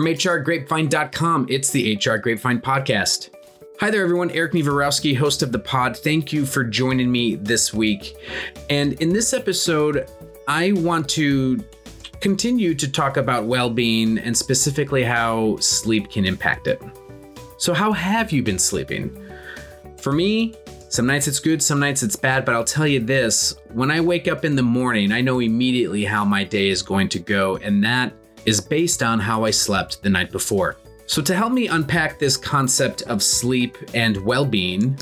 From 0.00 0.06
HRGrapevine.com, 0.06 1.48
it's 1.50 1.68
the 1.68 1.94
HR 1.94 2.16
Grapevine 2.16 2.62
podcast. 2.62 3.28
Hi 3.80 3.90
there, 3.90 4.02
everyone. 4.02 4.30
Erik 4.30 4.52
Niewiarowski, 4.52 5.14
host 5.14 5.42
of 5.42 5.52
the 5.52 5.58
pod. 5.58 5.94
Thank 5.94 6.32
you 6.32 6.46
for 6.46 6.64
joining 6.64 7.12
me 7.12 7.34
this 7.34 7.74
week. 7.74 8.16
And 8.70 8.94
in 8.94 9.10
this 9.10 9.34
episode, 9.34 10.10
I 10.48 10.72
want 10.72 11.06
to 11.10 11.62
continue 12.22 12.74
to 12.76 12.90
talk 12.90 13.18
about 13.18 13.44
well 13.44 13.68
being 13.68 14.16
and 14.16 14.34
specifically 14.34 15.02
how 15.02 15.58
sleep 15.58 16.10
can 16.10 16.24
impact 16.24 16.66
it. 16.66 16.80
So, 17.58 17.74
how 17.74 17.92
have 17.92 18.32
you 18.32 18.42
been 18.42 18.58
sleeping? 18.58 19.14
For 19.98 20.12
me, 20.12 20.54
some 20.88 21.06
nights 21.06 21.28
it's 21.28 21.40
good, 21.40 21.62
some 21.62 21.78
nights 21.78 22.02
it's 22.02 22.16
bad, 22.16 22.46
but 22.46 22.54
I'll 22.54 22.64
tell 22.64 22.86
you 22.86 23.00
this 23.00 23.54
when 23.74 23.90
I 23.90 24.00
wake 24.00 24.28
up 24.28 24.46
in 24.46 24.56
the 24.56 24.62
morning, 24.62 25.12
I 25.12 25.20
know 25.20 25.40
immediately 25.40 26.06
how 26.06 26.24
my 26.24 26.42
day 26.42 26.70
is 26.70 26.80
going 26.80 27.10
to 27.10 27.18
go, 27.18 27.58
and 27.58 27.84
that 27.84 28.14
is 28.46 28.60
based 28.60 29.02
on 29.02 29.18
how 29.18 29.44
I 29.44 29.50
slept 29.50 30.02
the 30.02 30.10
night 30.10 30.32
before. 30.32 30.76
So, 31.06 31.20
to 31.22 31.34
help 31.34 31.52
me 31.52 31.66
unpack 31.66 32.18
this 32.18 32.36
concept 32.36 33.02
of 33.02 33.22
sleep 33.22 33.76
and 33.94 34.16
well 34.18 34.44
being, 34.44 34.96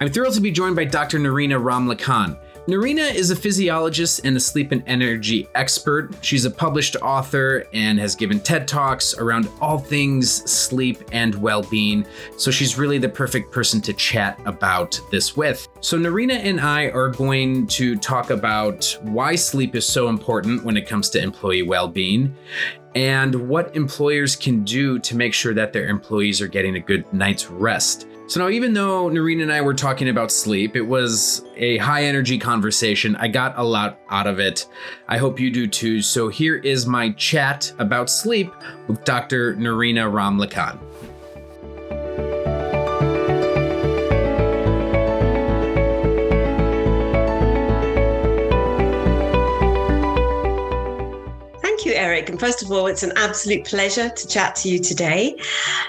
I'm 0.00 0.10
thrilled 0.10 0.34
to 0.34 0.40
be 0.40 0.50
joined 0.50 0.76
by 0.76 0.84
Dr. 0.84 1.18
Nerina 1.18 1.58
Ramlakhan. 1.58 2.38
Nerina 2.66 3.14
is 3.14 3.30
a 3.30 3.36
physiologist 3.36 4.22
and 4.24 4.38
a 4.38 4.40
sleep 4.40 4.72
and 4.72 4.82
energy 4.86 5.46
expert. 5.54 6.14
She's 6.22 6.46
a 6.46 6.50
published 6.50 6.96
author 7.02 7.66
and 7.74 7.98
has 7.98 8.14
given 8.14 8.40
TED 8.40 8.66
Talks 8.66 9.12
around 9.18 9.50
all 9.60 9.76
things 9.76 10.50
sleep 10.50 10.96
and 11.12 11.34
well 11.34 11.62
being. 11.62 12.06
So 12.38 12.50
she's 12.50 12.78
really 12.78 12.96
the 12.96 13.08
perfect 13.08 13.52
person 13.52 13.82
to 13.82 13.92
chat 13.92 14.40
about 14.46 14.98
this 15.10 15.36
with. 15.36 15.68
So, 15.80 15.98
Nerina 15.98 16.36
and 16.42 16.58
I 16.58 16.86
are 16.86 17.08
going 17.10 17.66
to 17.66 17.96
talk 17.96 18.30
about 18.30 18.98
why 19.02 19.34
sleep 19.34 19.74
is 19.74 19.86
so 19.86 20.08
important 20.08 20.64
when 20.64 20.78
it 20.78 20.88
comes 20.88 21.10
to 21.10 21.22
employee 21.22 21.64
well 21.64 21.88
being 21.88 22.34
and 22.94 23.48
what 23.48 23.74
employers 23.74 24.36
can 24.36 24.64
do 24.64 24.98
to 25.00 25.16
make 25.16 25.34
sure 25.34 25.54
that 25.54 25.72
their 25.72 25.88
employees 25.88 26.40
are 26.40 26.48
getting 26.48 26.76
a 26.76 26.80
good 26.80 27.10
night's 27.12 27.50
rest. 27.50 28.06
So 28.26 28.40
now, 28.40 28.48
even 28.48 28.72
though 28.72 29.10
Nerina 29.10 29.42
and 29.42 29.52
I 29.52 29.60
were 29.60 29.74
talking 29.74 30.08
about 30.08 30.32
sleep, 30.32 30.76
it 30.76 30.82
was 30.82 31.44
a 31.56 31.76
high 31.78 32.04
energy 32.04 32.38
conversation. 32.38 33.16
I 33.16 33.28
got 33.28 33.58
a 33.58 33.62
lot 33.62 34.00
out 34.08 34.26
of 34.26 34.38
it. 34.38 34.66
I 35.08 35.18
hope 35.18 35.38
you 35.38 35.50
do 35.50 35.66
too. 35.66 36.00
So 36.00 36.28
here 36.28 36.56
is 36.56 36.86
my 36.86 37.10
chat 37.10 37.70
about 37.78 38.08
sleep 38.08 38.50
with 38.88 39.04
Dr. 39.04 39.56
Nerina 39.56 40.10
Ramlakhan. 40.10 40.78
And 52.28 52.38
first 52.40 52.62
of 52.62 52.70
all, 52.70 52.86
it's 52.86 53.02
an 53.02 53.12
absolute 53.16 53.64
pleasure 53.64 54.08
to 54.08 54.28
chat 54.28 54.56
to 54.56 54.68
you 54.68 54.78
today. 54.78 55.36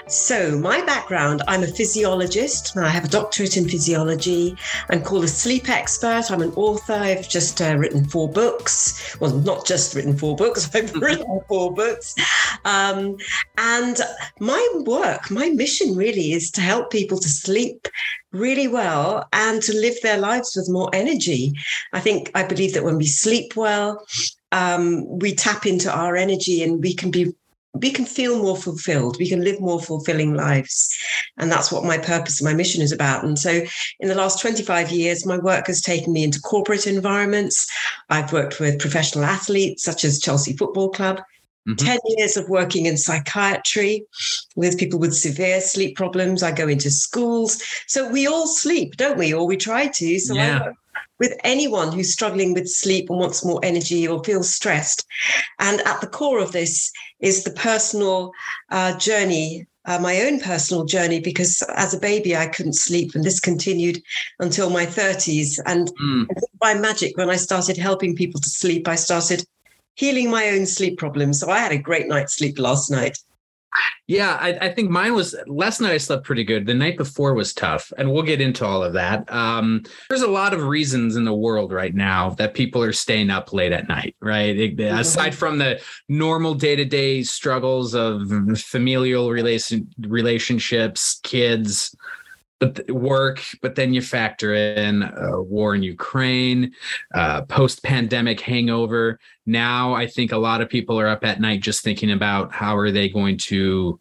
So, 0.08 0.58
my 0.58 0.84
background 0.84 1.42
I'm 1.48 1.62
a 1.62 1.66
physiologist. 1.66 2.76
I 2.76 2.88
have 2.88 3.04
a 3.04 3.08
doctorate 3.08 3.56
in 3.56 3.68
physiology. 3.68 4.56
I'm 4.90 5.02
called 5.02 5.24
a 5.24 5.28
sleep 5.28 5.68
expert. 5.68 6.30
I'm 6.30 6.42
an 6.42 6.52
author. 6.54 6.92
I've 6.92 7.28
just 7.28 7.60
uh, 7.60 7.76
written 7.76 8.04
four 8.04 8.28
books. 8.28 9.16
Well, 9.20 9.32
not 9.32 9.66
just 9.66 9.94
written 9.94 10.16
four 10.16 10.36
books, 10.36 10.68
I've 10.74 10.94
written 10.94 11.40
four 11.48 11.72
books. 11.72 12.14
Um, 12.66 13.16
and 13.56 14.00
my 14.40 14.82
work, 14.84 15.30
my 15.30 15.48
mission 15.50 15.94
really 15.94 16.32
is 16.32 16.50
to 16.52 16.60
help 16.60 16.90
people 16.90 17.18
to 17.18 17.28
sleep 17.28 17.88
really 18.32 18.68
well 18.68 19.26
and 19.32 19.62
to 19.62 19.72
live 19.72 19.94
their 20.02 20.18
lives 20.18 20.54
with 20.56 20.68
more 20.68 20.90
energy. 20.92 21.54
I 21.92 22.00
think 22.00 22.30
I 22.34 22.42
believe 22.42 22.74
that 22.74 22.84
when 22.84 22.98
we 22.98 23.06
sleep 23.06 23.56
well, 23.56 24.04
um, 24.50 25.06
we 25.20 25.34
tap 25.34 25.64
into 25.64 25.90
our 25.90 26.16
energy 26.16 26.62
and 26.62 26.82
we 26.82 26.92
can 26.94 27.10
be 27.10 27.32
we 27.80 27.90
can 27.90 28.06
feel 28.06 28.38
more 28.42 28.56
fulfilled. 28.56 29.18
We 29.18 29.28
can 29.28 29.44
live 29.44 29.60
more 29.60 29.82
fulfilling 29.82 30.32
lives. 30.32 30.96
And 31.36 31.52
that's 31.52 31.70
what 31.70 31.84
my 31.84 31.98
purpose 31.98 32.40
and 32.40 32.48
my 32.48 32.54
mission 32.54 32.80
is 32.80 32.90
about. 32.90 33.22
And 33.22 33.38
so 33.38 33.62
in 34.00 34.08
the 34.08 34.14
last 34.14 34.40
25 34.40 34.90
years 34.90 35.26
my 35.26 35.36
work 35.36 35.66
has 35.66 35.82
taken 35.82 36.14
me 36.14 36.24
into 36.24 36.40
corporate 36.40 36.86
environments. 36.86 37.70
I've 38.08 38.32
worked 38.32 38.60
with 38.60 38.78
professional 38.78 39.26
athletes 39.26 39.82
such 39.82 40.04
as 40.04 40.18
chelsea 40.18 40.56
football 40.56 40.88
club 40.88 41.20
mm-hmm. 41.66 41.86
10 41.86 41.98
years 42.16 42.36
of 42.36 42.48
working 42.48 42.86
in 42.86 42.96
psychiatry 42.96 44.04
with 44.54 44.78
people 44.78 44.98
with 44.98 45.14
severe 45.14 45.60
sleep 45.60 45.96
problems 45.96 46.42
i 46.42 46.50
go 46.50 46.68
into 46.68 46.90
schools 46.90 47.62
so 47.86 48.10
we 48.10 48.26
all 48.26 48.46
sleep 48.46 48.96
don't 48.96 49.18
we 49.18 49.32
or 49.32 49.46
we 49.46 49.56
try 49.56 49.86
to 49.86 50.18
so 50.18 50.34
yeah. 50.34 50.58
I 50.60 50.66
work 50.66 50.76
with 51.18 51.34
anyone 51.44 51.92
who's 51.92 52.12
struggling 52.12 52.52
with 52.52 52.68
sleep 52.68 53.08
and 53.08 53.18
wants 53.18 53.44
more 53.44 53.60
energy 53.62 54.06
or 54.06 54.22
feels 54.22 54.52
stressed. 54.52 55.04
And 55.58 55.80
at 55.82 56.00
the 56.00 56.06
core 56.06 56.40
of 56.40 56.52
this 56.52 56.92
is 57.20 57.44
the 57.44 57.52
personal 57.52 58.32
uh, 58.70 58.96
journey. 58.98 59.66
Uh, 59.86 60.00
my 60.00 60.20
own 60.22 60.40
personal 60.40 60.84
journey, 60.84 61.20
because 61.20 61.62
as 61.76 61.94
a 61.94 62.00
baby 62.00 62.36
I 62.36 62.48
couldn't 62.48 62.72
sleep, 62.72 63.14
and 63.14 63.22
this 63.22 63.38
continued 63.38 64.02
until 64.40 64.68
my 64.68 64.84
30s. 64.84 65.60
And 65.64 65.92
mm. 66.02 66.26
by 66.58 66.74
magic, 66.74 67.16
when 67.16 67.30
I 67.30 67.36
started 67.36 67.76
helping 67.76 68.16
people 68.16 68.40
to 68.40 68.50
sleep, 68.50 68.88
I 68.88 68.96
started 68.96 69.46
healing 69.96 70.30
my 70.30 70.50
own 70.50 70.66
sleep 70.66 70.98
problems. 70.98 71.40
So 71.40 71.50
I 71.50 71.58
had 71.58 71.72
a 71.72 71.78
great 71.78 72.06
night's 72.06 72.36
sleep 72.36 72.58
last 72.58 72.90
night. 72.90 73.18
Yeah, 74.06 74.38
I, 74.40 74.56
I, 74.66 74.72
think 74.72 74.88
mine 74.88 75.14
was 75.14 75.34
last 75.48 75.80
night. 75.80 75.92
I 75.92 75.98
slept 75.98 76.24
pretty 76.24 76.44
good. 76.44 76.64
The 76.64 76.74
night 76.74 76.96
before 76.96 77.34
was 77.34 77.52
tough, 77.52 77.92
and 77.98 78.10
we'll 78.10 78.22
get 78.22 78.40
into 78.40 78.64
all 78.64 78.82
of 78.82 78.92
that. 78.92 79.30
Um, 79.32 79.82
there's 80.08 80.22
a 80.22 80.28
lot 80.28 80.54
of 80.54 80.62
reasons 80.62 81.16
in 81.16 81.24
the 81.24 81.34
world 81.34 81.72
right 81.72 81.94
now 81.94 82.30
that 82.30 82.54
people 82.54 82.82
are 82.82 82.92
staying 82.92 83.30
up 83.30 83.52
late 83.52 83.72
at 83.72 83.88
night, 83.88 84.14
right? 84.20 84.56
It, 84.56 84.76
mm-hmm. 84.76 84.98
Aside 84.98 85.34
from 85.34 85.58
the 85.58 85.80
normal 86.08 86.54
day 86.54 86.76
to 86.76 86.84
day 86.84 87.22
struggles 87.22 87.94
of 87.94 88.30
familial 88.58 89.30
relation 89.30 89.88
relationships, 89.98 91.18
kids, 91.22 91.94
but 92.58 92.90
work 92.90 93.42
but 93.60 93.74
then 93.74 93.92
you 93.92 94.00
factor 94.00 94.54
in 94.54 95.02
uh, 95.02 95.40
war 95.40 95.74
in 95.74 95.82
ukraine 95.82 96.72
uh, 97.14 97.42
post-pandemic 97.42 98.40
hangover 98.40 99.18
now 99.44 99.94
i 99.94 100.06
think 100.06 100.32
a 100.32 100.38
lot 100.38 100.60
of 100.60 100.68
people 100.68 100.98
are 100.98 101.08
up 101.08 101.24
at 101.24 101.40
night 101.40 101.60
just 101.60 101.82
thinking 101.82 102.10
about 102.10 102.52
how 102.52 102.76
are 102.76 102.90
they 102.90 103.08
going 103.08 103.36
to 103.36 104.00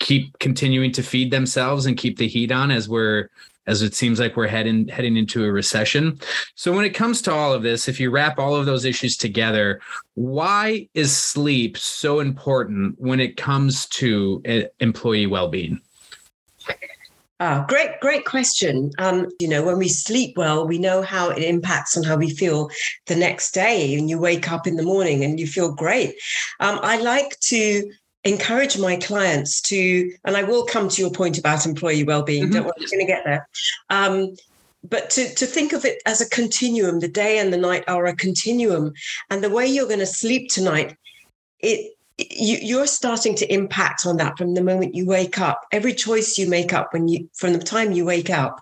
keep 0.00 0.38
continuing 0.38 0.90
to 0.90 1.02
feed 1.02 1.30
themselves 1.30 1.86
and 1.86 1.96
keep 1.96 2.18
the 2.18 2.26
heat 2.26 2.50
on 2.50 2.70
as 2.70 2.88
we're 2.88 3.28
as 3.66 3.82
it 3.82 3.94
seems 3.94 4.18
like 4.18 4.36
we're 4.36 4.48
heading 4.48 4.88
heading 4.88 5.16
into 5.16 5.44
a 5.44 5.52
recession. 5.52 6.18
So 6.56 6.72
when 6.72 6.84
it 6.84 6.94
comes 6.94 7.22
to 7.22 7.32
all 7.32 7.52
of 7.52 7.62
this, 7.62 7.86
if 7.86 8.00
you 8.00 8.10
wrap 8.10 8.38
all 8.38 8.56
of 8.56 8.66
those 8.66 8.84
issues 8.84 9.16
together, 9.16 9.80
why 10.14 10.88
is 10.94 11.16
sleep 11.16 11.76
so 11.78 12.18
important 12.18 12.96
when 12.98 13.20
it 13.20 13.36
comes 13.36 13.86
to 13.86 14.42
uh, 14.48 14.62
employee 14.80 15.26
well-being? 15.26 15.80
Ah, 17.42 17.64
great, 17.66 17.98
great 18.00 18.26
question. 18.26 18.90
Um, 18.98 19.26
you 19.40 19.48
know, 19.48 19.62
when 19.62 19.78
we 19.78 19.88
sleep 19.88 20.36
well, 20.36 20.68
we 20.68 20.76
know 20.76 21.00
how 21.00 21.30
it 21.30 21.42
impacts 21.42 21.96
on 21.96 22.02
how 22.02 22.16
we 22.16 22.28
feel 22.28 22.68
the 23.06 23.16
next 23.16 23.52
day. 23.52 23.94
And 23.94 24.10
you 24.10 24.18
wake 24.18 24.52
up 24.52 24.66
in 24.66 24.76
the 24.76 24.82
morning 24.82 25.24
and 25.24 25.40
you 25.40 25.46
feel 25.46 25.74
great. 25.74 26.16
Um, 26.60 26.78
I 26.82 27.00
like 27.00 27.40
to 27.48 27.90
encourage 28.24 28.76
my 28.78 28.96
clients 28.96 29.62
to, 29.62 30.12
and 30.24 30.36
I 30.36 30.42
will 30.42 30.66
come 30.66 30.90
to 30.90 31.00
your 31.00 31.10
point 31.10 31.38
about 31.38 31.64
employee 31.64 32.04
well-being. 32.04 32.44
Mm-hmm. 32.44 32.52
Don't 32.52 32.64
worry, 32.64 32.74
I'm 32.78 32.86
going 32.90 33.06
to 33.06 33.12
get 33.12 33.24
there. 33.24 33.48
Um, 33.88 34.36
but 34.84 35.08
to, 35.10 35.34
to 35.34 35.46
think 35.46 35.72
of 35.72 35.86
it 35.86 36.02
as 36.04 36.20
a 36.20 36.28
continuum, 36.28 37.00
the 37.00 37.08
day 37.08 37.38
and 37.38 37.50
the 37.50 37.56
night 37.56 37.84
are 37.88 38.04
a 38.04 38.16
continuum. 38.16 38.92
And 39.30 39.42
the 39.42 39.48
way 39.48 39.66
you're 39.66 39.86
going 39.86 40.00
to 40.00 40.06
sleep 40.06 40.50
tonight, 40.50 40.94
it 41.60 41.94
you, 42.30 42.78
are 42.80 42.86
starting 42.86 43.34
to 43.36 43.52
impact 43.52 44.06
on 44.06 44.16
that 44.18 44.36
from 44.36 44.54
the 44.54 44.62
moment 44.62 44.94
you 44.94 45.06
wake 45.06 45.38
up. 45.38 45.62
Every 45.72 45.94
choice 45.94 46.38
you 46.38 46.48
make 46.48 46.72
up 46.72 46.92
when 46.92 47.08
you 47.08 47.28
from 47.34 47.52
the 47.52 47.58
time 47.58 47.92
you 47.92 48.04
wake 48.04 48.30
up, 48.30 48.60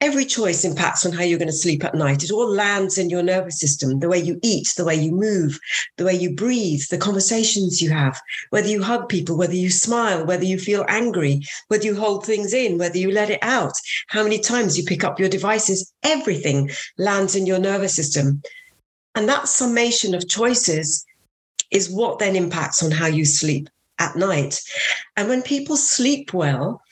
every 0.00 0.24
choice 0.24 0.64
impacts 0.64 1.06
on 1.06 1.12
how 1.12 1.22
you're 1.22 1.38
going 1.38 1.48
to 1.48 1.54
sleep 1.54 1.84
at 1.84 1.94
night. 1.94 2.22
It 2.22 2.30
all 2.30 2.50
lands 2.50 2.98
in 2.98 3.08
your 3.08 3.22
nervous 3.22 3.58
system, 3.58 4.00
the 4.00 4.08
way 4.08 4.18
you 4.18 4.38
eat, 4.42 4.72
the 4.76 4.84
way 4.84 4.94
you 4.94 5.12
move, 5.12 5.58
the 5.96 6.04
way 6.04 6.14
you 6.14 6.34
breathe, 6.34 6.82
the 6.90 6.98
conversations 6.98 7.80
you 7.80 7.90
have, 7.90 8.20
whether 8.50 8.68
you 8.68 8.82
hug 8.82 9.08
people, 9.08 9.36
whether 9.36 9.54
you 9.54 9.70
smile, 9.70 10.24
whether 10.26 10.44
you 10.44 10.58
feel 10.58 10.84
angry, 10.88 11.40
whether 11.68 11.84
you 11.84 11.96
hold 11.96 12.26
things 12.26 12.52
in, 12.52 12.78
whether 12.78 12.98
you 12.98 13.10
let 13.10 13.30
it 13.30 13.40
out, 13.42 13.72
how 14.08 14.22
many 14.22 14.38
times 14.38 14.76
you 14.76 14.84
pick 14.84 15.02
up 15.02 15.18
your 15.18 15.28
devices, 15.28 15.92
everything 16.02 16.70
lands 16.98 17.34
in 17.34 17.46
your 17.46 17.58
nervous 17.58 17.94
system. 17.94 18.42
And 19.14 19.28
that 19.28 19.48
summation 19.48 20.14
of 20.14 20.28
choices 20.28 21.06
is 21.70 21.90
what 21.90 22.18
then 22.18 22.36
impacts 22.36 22.82
on 22.82 22.90
how 22.90 23.06
you 23.06 23.24
sleep 23.24 23.68
at 23.98 24.16
night. 24.16 24.60
And 25.16 25.28
when 25.28 25.42
people 25.42 25.76
sleep 25.76 26.32
well, 26.34 26.82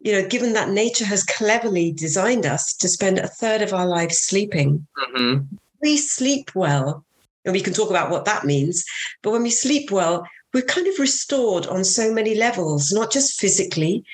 you 0.00 0.12
know, 0.12 0.28
given 0.28 0.52
that 0.52 0.70
nature 0.70 1.04
has 1.04 1.24
cleverly 1.24 1.92
designed 1.92 2.46
us 2.46 2.74
to 2.76 2.88
spend 2.88 3.18
a 3.18 3.28
third 3.28 3.62
of 3.62 3.72
our 3.72 3.86
lives 3.86 4.18
sleeping, 4.18 4.86
mm-hmm. 4.98 5.44
we 5.80 5.96
sleep 5.96 6.54
well. 6.54 7.04
And 7.46 7.52
we 7.52 7.60
can 7.60 7.74
talk 7.74 7.90
about 7.90 8.10
what 8.10 8.24
that 8.24 8.46
means. 8.46 8.84
But 9.22 9.32
when 9.32 9.42
we 9.42 9.50
sleep 9.50 9.90
well, 9.90 10.26
we're 10.54 10.62
kind 10.62 10.86
of 10.86 10.98
restored 11.00 11.66
on 11.66 11.84
so 11.84 12.14
many 12.14 12.36
levels, 12.36 12.92
not 12.92 13.10
just 13.10 13.40
physically, 13.40 14.04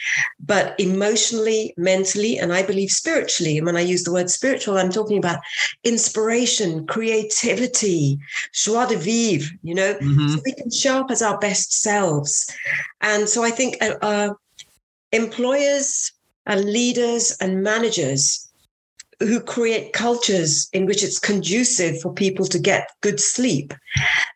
but 0.40 0.74
emotionally, 0.80 1.74
mentally, 1.76 2.38
and 2.38 2.50
I 2.50 2.62
believe 2.62 2.90
spiritually. 2.90 3.58
And 3.58 3.66
when 3.66 3.76
I 3.76 3.82
use 3.82 4.04
the 4.04 4.12
word 4.12 4.30
spiritual, 4.30 4.78
I'm 4.78 4.90
talking 4.90 5.18
about 5.18 5.40
inspiration, 5.84 6.86
creativity, 6.86 8.18
joie 8.54 8.86
de 8.86 8.96
vivre, 8.96 9.50
you 9.62 9.74
know, 9.74 9.94
mm-hmm. 9.94 10.28
so 10.28 10.40
we 10.42 10.54
can 10.54 10.70
show 10.70 11.00
up 11.00 11.10
as 11.10 11.20
our 11.20 11.38
best 11.38 11.82
selves. 11.82 12.50
And 13.02 13.28
so 13.28 13.44
I 13.44 13.50
think 13.50 13.76
uh, 13.82 13.96
uh, 14.00 14.34
employers 15.12 16.10
and 16.46 16.64
leaders 16.64 17.36
and 17.42 17.62
managers 17.62 18.50
who 19.18 19.40
create 19.40 19.92
cultures 19.92 20.70
in 20.72 20.86
which 20.86 21.04
it's 21.04 21.18
conducive 21.18 22.00
for 22.00 22.14
people 22.14 22.46
to 22.46 22.58
get 22.58 22.88
good 23.02 23.20
sleep, 23.20 23.74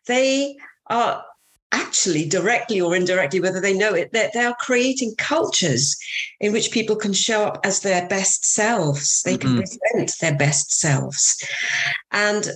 they 0.05 0.55
are 0.87 1.23
actually 1.75 2.25
directly 2.25 2.79
or 2.79 2.95
indirectly, 2.95 3.39
whether 3.39 3.61
they 3.61 3.73
know 3.73 3.93
it, 3.93 4.11
that 4.13 4.33
they 4.33 4.43
are 4.43 4.55
creating 4.59 5.13
cultures 5.17 5.95
in 6.39 6.53
which 6.53 6.71
people 6.71 6.95
can 6.95 7.13
show 7.13 7.43
up 7.43 7.59
as 7.63 7.81
their 7.81 8.07
best 8.07 8.45
selves. 8.45 9.21
They 9.23 9.37
mm-hmm. 9.37 9.57
can 9.57 9.57
present 9.57 10.19
their 10.21 10.35
best 10.35 10.79
selves. 10.79 11.37
And 12.11 12.47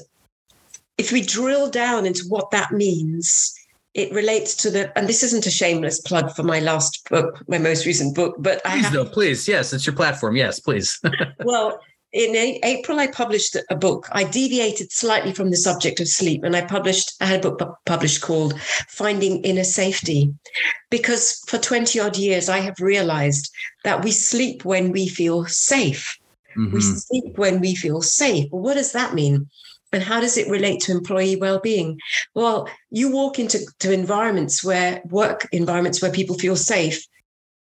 if 0.98 1.12
we 1.12 1.22
drill 1.22 1.70
down 1.70 2.06
into 2.06 2.24
what 2.28 2.52
that 2.52 2.72
means, 2.72 3.54
it 3.94 4.12
relates 4.14 4.56
to 4.56 4.70
the 4.70 4.98
and 4.98 5.10
this 5.10 5.24
isn't 5.24 5.48
a 5.48 5.52
shameless 5.52 6.00
plug 6.02 6.32
for 6.36 6.44
my 6.44 6.60
last 6.60 7.10
book 7.10 7.42
my 7.48 7.58
most 7.58 7.88
recent 7.88 8.16
book 8.16 8.36
but 8.38 8.64
please, 8.64 8.72
i 8.72 8.76
have, 8.76 8.94
no 8.94 9.04
please 9.04 9.48
yes 9.48 9.74
it's 9.74 9.88
your 9.88 9.96
platform 9.96 10.36
yes 10.36 10.60
please 10.60 11.02
well 11.44 11.82
in 12.12 12.60
April, 12.64 13.00
I 13.00 13.08
published 13.08 13.56
a 13.70 13.76
book. 13.76 14.08
I 14.12 14.24
deviated 14.24 14.92
slightly 14.92 15.32
from 15.32 15.52
the 15.52 15.58
subject 15.58 16.00
of 16.00 16.08
sleep, 16.08 16.44
and 16.44 16.56
I 16.56 16.62
published. 16.62 17.14
I 17.22 17.26
had 17.26 17.46
a 17.46 17.52
book 17.52 17.78
published 17.86 18.22
called 18.22 18.60
"Finding 18.88 19.44
Inner 19.44 19.64
Safety," 19.64 20.34
because 20.90 21.40
for 21.48 21.60
twenty 21.60 22.00
odd 22.00 22.18
years, 22.18 22.50
I 22.50 22.60
have 22.60 22.80
realized 22.80 23.52
that 23.84 24.04
we 24.04 24.12
sleep 24.12 24.66
when 24.66 24.92
we 24.92 25.08
feel 25.08 25.46
safe. 25.46 26.18
Mm-hmm. 26.58 26.74
We 26.74 26.82
sleep 26.82 27.38
when 27.38 27.60
we 27.60 27.76
feel 27.76 28.02
safe. 28.02 28.48
Well, 28.52 28.64
what 28.64 28.74
does 28.74 28.92
that 28.94 29.14
mean? 29.14 29.48
And 29.92 30.04
how 30.04 30.20
does 30.20 30.38
it 30.38 30.50
relate 30.50 30.82
to 30.82 30.92
employee 30.92 31.36
well-being? 31.36 32.00
Well, 32.36 32.70
you 32.92 33.12
walk 33.12 33.40
into 33.40 33.60
to 33.80 33.92
environments 33.92 34.64
where 34.64 35.02
work 35.06 35.48
environments 35.52 36.02
where 36.02 36.12
people 36.12 36.38
feel 36.38 36.56
safe 36.56 37.06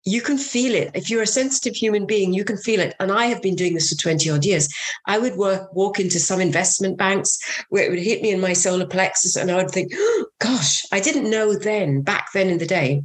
you 0.08 0.22
can 0.22 0.38
feel 0.38 0.74
it. 0.74 0.90
If 0.94 1.10
you're 1.10 1.22
a 1.22 1.28
sensitive 1.28 1.76
human 1.76 2.06
being, 2.06 2.34
you 2.34 2.46
can 2.46 2.56
feel 2.56 2.80
it. 2.80 2.96
And 3.02 3.12
I 3.12 3.26
have 3.26 3.42
been 3.42 3.56
doing 3.56 3.74
this 3.74 3.90
for 3.90 4.02
20 4.02 4.30
odd 4.30 4.46
years. 4.46 4.74
I 5.06 5.20
would 5.20 5.36
work, 5.36 5.74
walk 5.76 6.00
into 6.00 6.18
some 6.18 6.40
investment 6.40 6.98
banks 6.98 7.38
where 7.70 7.84
it 7.84 7.90
would 7.90 8.00
hit 8.00 8.22
me 8.22 8.32
in 8.32 8.40
my 8.40 8.54
solar 8.54 8.88
plexus, 8.88 9.36
and 9.36 9.52
I 9.52 9.58
would 9.58 9.70
think, 9.70 9.92
oh, 9.94 10.26
gosh, 10.40 10.86
I 10.94 11.02
didn't 11.02 11.30
know 11.30 11.56
then, 11.56 12.04
back 12.04 12.30
then 12.34 12.50
in 12.50 12.58
the 12.58 12.66
day, 12.66 13.04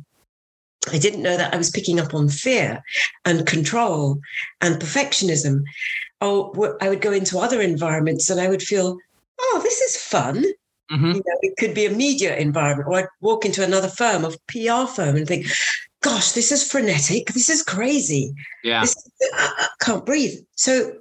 I 0.92 0.98
didn't 0.98 1.22
know 1.22 1.36
that 1.36 1.52
I 1.52 1.56
was 1.56 1.70
picking 1.70 1.98
up 1.98 2.14
on 2.14 2.28
fear 2.28 2.82
and 3.24 3.46
control 3.46 4.20
and 4.60 4.80
perfectionism. 4.80 5.64
Oh, 6.20 6.76
I 6.80 6.88
would 6.88 7.00
go 7.00 7.12
into 7.12 7.38
other 7.38 7.60
environments 7.60 8.30
and 8.30 8.40
I 8.40 8.48
would 8.48 8.62
feel, 8.62 8.96
oh, 9.40 9.60
this 9.64 9.80
is 9.80 9.96
fun. 9.96 10.44
Mm-hmm. 10.92 11.06
You 11.06 11.14
know, 11.14 11.38
it 11.40 11.56
could 11.58 11.74
be 11.74 11.86
a 11.86 11.90
media 11.90 12.36
environment, 12.36 12.88
or 12.88 12.98
I'd 12.98 13.08
walk 13.20 13.44
into 13.44 13.64
another 13.64 13.88
firm, 13.88 14.24
a 14.24 14.30
PR 14.46 14.86
firm, 14.86 15.16
and 15.16 15.26
think, 15.26 15.46
gosh, 16.02 16.32
this 16.32 16.52
is 16.52 16.68
frenetic. 16.70 17.28
This 17.28 17.48
is 17.48 17.62
crazy. 17.62 18.34
Yeah. 18.62 18.82
This, 18.82 18.94
I 19.34 19.68
can't 19.80 20.04
breathe. 20.04 20.38
So 20.56 20.92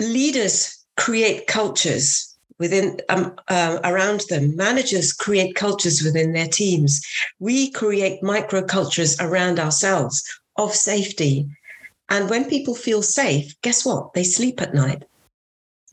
leaders 0.00 0.84
create 0.96 1.46
cultures 1.46 2.34
within 2.58 3.00
um, 3.08 3.34
uh, 3.48 3.78
around 3.84 4.22
them. 4.30 4.56
Managers 4.56 5.12
create 5.12 5.54
cultures 5.56 6.02
within 6.02 6.32
their 6.32 6.46
teams. 6.46 7.02
We 7.40 7.70
create 7.72 8.22
microcultures 8.22 9.20
around 9.20 9.58
ourselves 9.58 10.22
of 10.56 10.72
safety. 10.72 11.48
And 12.08 12.30
when 12.30 12.48
people 12.48 12.74
feel 12.74 13.02
safe, 13.02 13.54
guess 13.62 13.84
what? 13.84 14.12
They 14.14 14.24
sleep 14.24 14.62
at 14.62 14.74
night. 14.74 15.04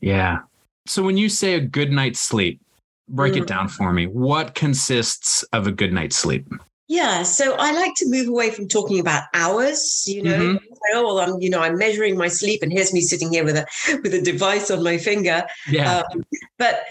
Yeah. 0.00 0.40
So 0.86 1.02
when 1.02 1.16
you 1.16 1.28
say 1.28 1.54
a 1.54 1.60
good 1.60 1.90
night's 1.90 2.20
sleep, 2.20 2.60
break 3.08 3.34
mm. 3.34 3.42
it 3.42 3.46
down 3.46 3.68
for 3.68 3.92
me. 3.92 4.06
What 4.06 4.54
consists 4.54 5.42
of 5.52 5.66
a 5.66 5.72
good 5.72 5.92
night's 5.92 6.16
sleep? 6.16 6.46
Yeah, 6.92 7.22
so 7.22 7.54
I 7.58 7.72
like 7.72 7.94
to 7.96 8.08
move 8.10 8.28
away 8.28 8.50
from 8.50 8.68
talking 8.68 9.00
about 9.00 9.22
hours. 9.32 10.04
You 10.06 10.22
know, 10.24 10.38
mm-hmm. 10.38 10.74
oh 10.92 11.06
well, 11.06 11.20
I'm 11.20 11.40
you 11.40 11.48
know 11.48 11.60
I'm 11.60 11.78
measuring 11.78 12.18
my 12.18 12.28
sleep, 12.28 12.62
and 12.62 12.70
here's 12.70 12.92
me 12.92 13.00
sitting 13.00 13.32
here 13.32 13.44
with 13.44 13.56
a 13.56 13.66
with 14.02 14.12
a 14.12 14.20
device 14.20 14.70
on 14.70 14.82
my 14.82 14.98
finger. 14.98 15.42
Yeah, 15.70 16.02
um, 16.12 16.22
but 16.58 16.82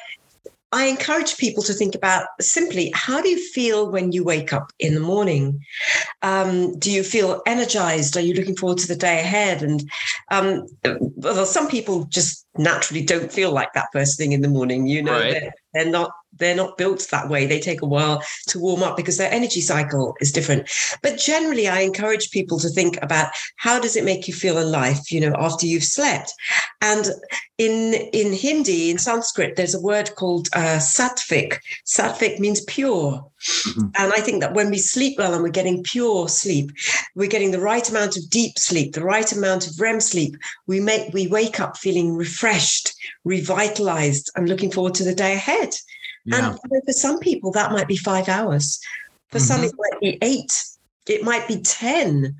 I 0.71 0.85
encourage 0.85 1.37
people 1.37 1.61
to 1.61 1.73
think 1.73 1.93
about 1.93 2.25
simply 2.39 2.91
how 2.95 3.21
do 3.21 3.29
you 3.29 3.37
feel 3.51 3.91
when 3.91 4.11
you 4.11 4.23
wake 4.23 4.51
up 4.51 4.71
in 4.79 4.95
the 4.95 5.01
morning? 5.01 5.63
Um, 6.23 6.79
do 6.79 6.91
you 6.91 7.03
feel 7.03 7.43
energized? 7.45 8.17
Are 8.17 8.21
you 8.21 8.33
looking 8.33 8.55
forward 8.55 8.79
to 8.79 8.87
the 8.87 8.95
day 8.95 9.19
ahead? 9.19 9.61
And 9.61 9.87
um, 10.31 10.65
well, 10.83 11.45
some 11.45 11.67
people 11.67 12.05
just 12.05 12.47
naturally 12.57 13.05
don't 13.05 13.31
feel 13.31 13.51
like 13.51 13.73
that 13.73 13.89
first 13.93 14.17
thing 14.17 14.31
in 14.31 14.41
the 14.41 14.47
morning. 14.47 14.87
You 14.87 15.03
know, 15.03 15.19
right. 15.19 15.31
they're, 15.31 15.53
they're 15.75 15.91
not 15.91 16.11
they're 16.37 16.55
not 16.55 16.77
built 16.77 17.07
that 17.11 17.29
way. 17.29 17.45
They 17.45 17.59
take 17.59 17.81
a 17.81 17.87
while 17.87 18.23
to 18.47 18.59
warm 18.59 18.83
up 18.83 18.97
because 18.97 19.17
their 19.17 19.31
energy 19.31 19.61
cycle 19.61 20.15
is 20.21 20.31
different. 20.31 20.69
But 21.01 21.19
generally, 21.19 21.67
I 21.67 21.81
encourage 21.81 22.31
people 22.31 22.59
to 22.59 22.69
think 22.69 22.97
about 23.01 23.31
how 23.57 23.79
does 23.79 23.95
it 23.95 24.05
make 24.05 24.27
you 24.27 24.33
feel 24.33 24.57
in 24.57 24.71
life, 24.71 25.11
you 25.11 25.19
know, 25.19 25.35
after 25.37 25.65
you've 25.65 25.83
slept. 25.83 26.33
And 26.81 27.07
in 27.57 27.93
in 28.11 28.33
Hindi, 28.33 28.89
in 28.89 28.97
Sanskrit, 28.97 29.55
there's 29.55 29.75
a 29.75 29.81
word 29.81 30.15
called 30.15 30.47
uh, 30.53 30.79
satvik. 30.79 31.59
Satvik 31.85 32.39
means 32.39 32.61
pure. 32.61 33.23
Mm-hmm. 33.41 33.87
And 33.95 34.13
I 34.13 34.19
think 34.19 34.41
that 34.41 34.53
when 34.53 34.69
we 34.69 34.77
sleep 34.77 35.17
well 35.17 35.33
and 35.33 35.43
we're 35.43 35.49
getting 35.49 35.83
pure 35.83 36.27
sleep, 36.27 36.71
we're 37.15 37.29
getting 37.29 37.51
the 37.51 37.59
right 37.59 37.87
amount 37.89 38.17
of 38.17 38.29
deep 38.29 38.57
sleep, 38.57 38.93
the 38.93 39.03
right 39.03 39.31
amount 39.31 39.67
of 39.67 39.79
REM 39.79 39.99
sleep, 39.99 40.35
we 40.67 40.79
make 40.79 41.13
we 41.13 41.27
wake 41.27 41.59
up 41.59 41.77
feeling 41.77 42.15
refreshed, 42.15 42.93
revitalized, 43.25 44.31
and 44.35 44.49
looking 44.49 44.71
forward 44.71 44.95
to 44.95 45.03
the 45.03 45.15
day 45.15 45.33
ahead. 45.33 45.75
Yeah. 46.25 46.51
And 46.51 46.85
for 46.85 46.93
some 46.93 47.19
people, 47.19 47.51
that 47.51 47.71
might 47.71 47.87
be 47.87 47.97
five 47.97 48.29
hours. 48.29 48.79
For 49.29 49.37
mm-hmm. 49.37 49.45
some, 49.45 49.63
it 49.63 49.73
might 49.77 49.99
be 49.99 50.17
eight. 50.21 50.51
It 51.07 51.23
might 51.23 51.47
be 51.47 51.59
10. 51.61 52.35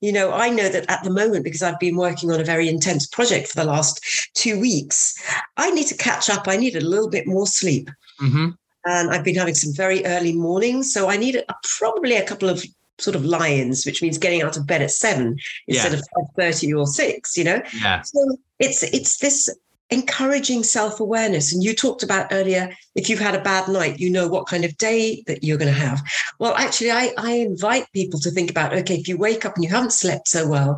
You 0.00 0.12
know, 0.12 0.32
I 0.32 0.48
know 0.48 0.68
that 0.68 0.88
at 0.88 1.02
the 1.02 1.10
moment, 1.10 1.44
because 1.44 1.62
I've 1.62 1.80
been 1.80 1.96
working 1.96 2.30
on 2.30 2.40
a 2.40 2.44
very 2.44 2.68
intense 2.68 3.06
project 3.06 3.48
for 3.48 3.56
the 3.56 3.64
last 3.64 4.00
two 4.34 4.60
weeks, 4.60 5.20
I 5.56 5.70
need 5.70 5.88
to 5.88 5.96
catch 5.96 6.30
up. 6.30 6.46
I 6.46 6.56
need 6.56 6.76
a 6.76 6.80
little 6.80 7.10
bit 7.10 7.26
more 7.26 7.46
sleep. 7.46 7.90
Mm-hmm. 8.20 8.50
And 8.86 9.10
I've 9.10 9.24
been 9.24 9.34
having 9.34 9.54
some 9.54 9.74
very 9.74 10.04
early 10.04 10.32
mornings. 10.32 10.92
So 10.92 11.08
I 11.08 11.16
need 11.16 11.36
a, 11.36 11.44
probably 11.78 12.16
a 12.16 12.26
couple 12.26 12.48
of 12.48 12.64
sort 12.98 13.16
of 13.16 13.24
lions, 13.24 13.84
which 13.84 14.02
means 14.02 14.18
getting 14.18 14.42
out 14.42 14.56
of 14.56 14.66
bed 14.66 14.82
at 14.82 14.90
seven 14.90 15.36
instead 15.66 15.92
yeah. 15.92 15.98
of 15.98 16.04
five 16.14 16.34
thirty 16.36 16.72
or 16.72 16.86
six. 16.86 17.36
You 17.36 17.44
know, 17.44 17.62
yeah. 17.80 18.02
So 18.02 18.36
it's 18.58 18.82
it's 18.82 19.18
this 19.18 19.48
encouraging 19.90 20.62
self 20.62 21.00
awareness. 21.00 21.52
And 21.52 21.62
you 21.62 21.74
talked 21.74 22.02
about 22.02 22.28
earlier, 22.32 22.74
if 22.94 23.08
you've 23.08 23.18
had 23.18 23.34
a 23.34 23.42
bad 23.42 23.68
night, 23.68 23.98
you 23.98 24.10
know 24.10 24.28
what 24.28 24.46
kind 24.46 24.64
of 24.64 24.76
day 24.76 25.22
that 25.26 25.44
you're 25.44 25.58
going 25.58 25.72
to 25.72 25.80
have. 25.80 26.02
Well, 26.38 26.54
actually, 26.54 26.90
I, 26.90 27.12
I 27.18 27.32
invite 27.32 27.86
people 27.92 28.20
to 28.20 28.30
think 28.30 28.50
about 28.50 28.74
okay, 28.74 28.96
if 28.96 29.08
you 29.08 29.16
wake 29.16 29.44
up 29.44 29.54
and 29.54 29.64
you 29.64 29.70
haven't 29.70 29.92
slept 29.92 30.28
so 30.28 30.48
well, 30.48 30.76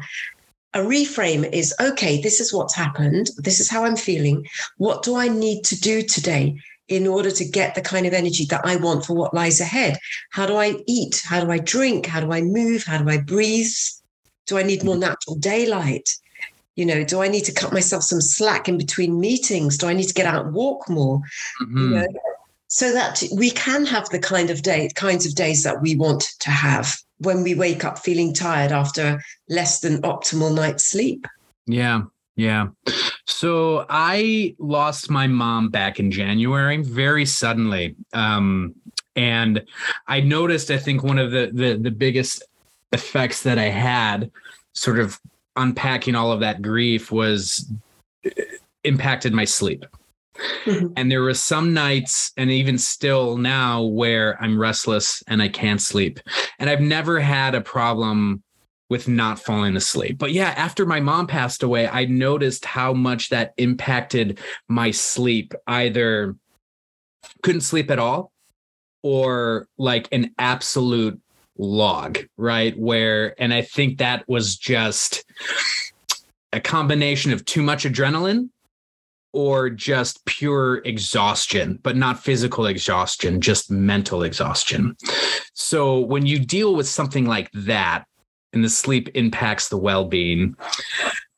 a 0.75 0.81
reframe 0.81 1.51
is 1.53 1.75
okay, 1.81 2.21
this 2.21 2.41
is 2.41 2.53
what's 2.53 2.75
happened. 2.75 3.31
This 3.39 3.61
is 3.61 3.71
how 3.71 3.85
I'm 3.85 3.97
feeling. 3.97 4.47
What 4.77 5.03
do 5.03 5.17
I 5.17 5.29
need 5.29 5.65
to 5.65 5.81
do 5.81 6.03
today? 6.03 6.61
In 6.89 7.09
order 7.09 7.33
to 7.33 7.45
get 7.45 7.75
the 7.75 7.81
kind 7.81 8.07
of 8.07 8.13
energy 8.13 8.45
that 8.45 8.61
I 8.65 8.77
want 8.77 9.05
for 9.05 9.17
what 9.17 9.35
lies 9.35 9.61
ahead, 9.61 9.99
how 10.31 10.47
do 10.47 10.55
I 10.55 10.77
eat? 10.87 11.21
How 11.25 11.45
do 11.45 11.51
I 11.51 11.59
drink? 11.59 12.07
How 12.07 12.21
do 12.21 12.31
I 12.31 12.43
move? 12.43 12.85
How 12.85 13.03
do 13.03 13.11
I 13.11 13.19
breathe? 13.19 13.73
Do 14.47 14.57
I 14.57 14.63
need 14.63 14.85
more 14.85 14.97
natural 14.97 15.35
daylight? 15.35 16.09
You 16.77 16.87
know 16.87 17.05
do 17.05 17.21
i 17.23 17.29
need 17.29 17.45
to 17.45 17.53
cut 17.53 17.73
myself 17.73 18.03
some 18.03 18.21
slack 18.21 18.69
in 18.69 18.79
between 18.79 19.19
meetings? 19.19 19.77
Do 19.77 19.89
i 19.89 19.93
need 19.93 20.09
to 20.09 20.15
get 20.15 20.27
out 20.27 20.47
and 20.47 20.55
walk 20.55 20.89
more? 20.89 21.21
Mm-hmm. 21.63 21.79
you 21.79 21.89
know 21.91 22.07
so 22.69 22.93
that 22.93 23.23
we 23.33 23.53
can 23.53 23.87
have 23.87 24.09
the 24.09 24.19
kind 24.19 24.51
of 24.51 24.63
day 24.63 24.91
kinds 24.95 25.27
of 25.27 25.35
days 25.35 25.63
that 25.63 25.81
we 25.83 25.97
want 25.97 26.23
to 26.41 26.51
have 26.51 26.97
when 27.19 27.43
we 27.43 27.55
wake 27.55 27.85
up 27.85 27.99
feeling 27.99 28.35
tired 28.35 28.73
after 28.73 29.23
less 29.49 29.81
than 29.81 30.03
optimal 30.03 30.55
night's 30.55 30.85
sleep. 30.85 31.27
Yeah 31.67 32.03
yeah. 32.37 32.69
So 33.25 33.87
i 33.89 34.55
lost 34.59 35.11
my 35.11 35.27
mom 35.27 35.71
back 35.71 35.99
in 35.99 36.11
january 36.11 36.77
very 36.83 37.27
suddenly 37.27 37.97
um 38.13 38.75
and 39.17 39.65
i 40.07 40.21
noticed 40.21 40.71
i 40.71 40.79
think 40.79 41.03
one 41.03 41.19
of 41.19 41.31
the 41.31 41.51
the, 41.53 41.77
the 41.77 41.91
biggest 41.91 42.45
effects 42.93 43.43
that 43.43 43.59
i 43.59 43.69
had 43.69 44.31
sort 44.75 45.01
of 45.01 45.19
unpacking 45.57 46.15
all 46.15 46.33
of 46.33 46.41
that 46.41 46.63
grief 46.63 47.11
was 47.11 47.71
impacted 48.85 49.33
my 49.33 49.45
sleep. 49.45 49.85
Mm-hmm. 50.65 50.89
And 50.97 51.11
there 51.11 51.23
were 51.23 51.35
some 51.35 51.73
nights, 51.73 52.33
and 52.37 52.51
even 52.51 52.77
still 52.77 53.39
now, 53.39 53.83
where 53.83 54.41
I'm 54.43 54.61
restless 54.61 55.23
and 55.29 55.41
I 55.41 55.49
can't 55.49 55.81
sleep. 55.81 56.21
And 56.59 56.69
I've 56.69 56.81
never 56.81 57.21
had 57.21 57.55
a 57.55 57.61
problem 57.61 58.43
with 58.91 59.09
not 59.09 59.41
falling 59.41 59.77
asleep. 59.77 60.19
But 60.19 60.33
yeah, 60.33 60.55
after 60.57 60.87
my 60.87 61.01
mom 61.01 61.27
passed 61.27 61.63
away, 61.63 61.89
I 61.89 62.05
noticed 62.05 62.65
how 62.65 62.93
much 62.93 63.31
that 63.31 63.55
impacted 63.57 64.39
my 64.69 64.91
sleep. 64.91 65.55
Either 65.67 66.37
couldn't 67.43 67.63
sleep 67.63 67.91
at 67.91 67.99
all, 67.99 68.31
or 69.03 69.69
like 69.79 70.09
an 70.13 70.35
absolute 70.39 71.21
log, 71.59 72.19
right? 72.37 72.79
Where, 72.79 73.41
and 73.41 73.53
I 73.53 73.63
think 73.63 73.99
that 73.99 74.29
was 74.29 74.57
just 74.57 75.25
a 76.53 76.61
combination 76.61 77.33
of 77.33 77.45
too 77.45 77.63
much 77.63 77.85
adrenaline 77.85 78.51
or 79.33 79.69
just 79.69 80.25
pure 80.25 80.77
exhaustion, 80.85 81.79
but 81.83 81.97
not 81.97 82.23
physical 82.23 82.67
exhaustion, 82.67 83.41
just 83.41 83.71
mental 83.71 84.23
exhaustion. 84.23 84.97
So 85.53 86.01
when 86.01 86.25
you 86.25 86.39
deal 86.39 86.75
with 86.75 86.89
something 86.89 87.27
like 87.27 87.51
that, 87.53 88.05
and 88.53 88.65
the 88.65 88.71
sleep 88.71 89.11
impacts 89.15 89.69
the 89.69 89.77
well-being, 89.77 90.57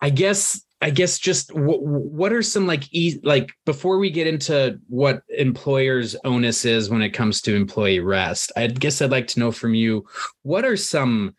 I 0.00 0.10
guess 0.10 0.62
I 0.80 0.90
guess 0.90 1.18
just 1.18 1.48
w- 1.48 1.80
what 1.80 2.32
are 2.32 2.42
some 2.42 2.66
like 2.66 2.84
e- 2.92 3.20
like 3.24 3.50
before 3.66 3.98
we 3.98 4.10
get 4.10 4.26
into 4.26 4.78
what 4.88 5.22
employers 5.28 6.14
onus 6.24 6.64
is 6.64 6.88
when 6.88 7.02
it 7.02 7.10
comes 7.10 7.40
to 7.42 7.56
employee 7.56 8.00
rest, 8.00 8.52
I 8.56 8.68
guess 8.68 9.02
I'd 9.02 9.10
like 9.10 9.26
to 9.28 9.40
know 9.40 9.50
from 9.50 9.74
you 9.74 10.06
what 10.42 10.64
are 10.64 10.76
some 10.76 11.34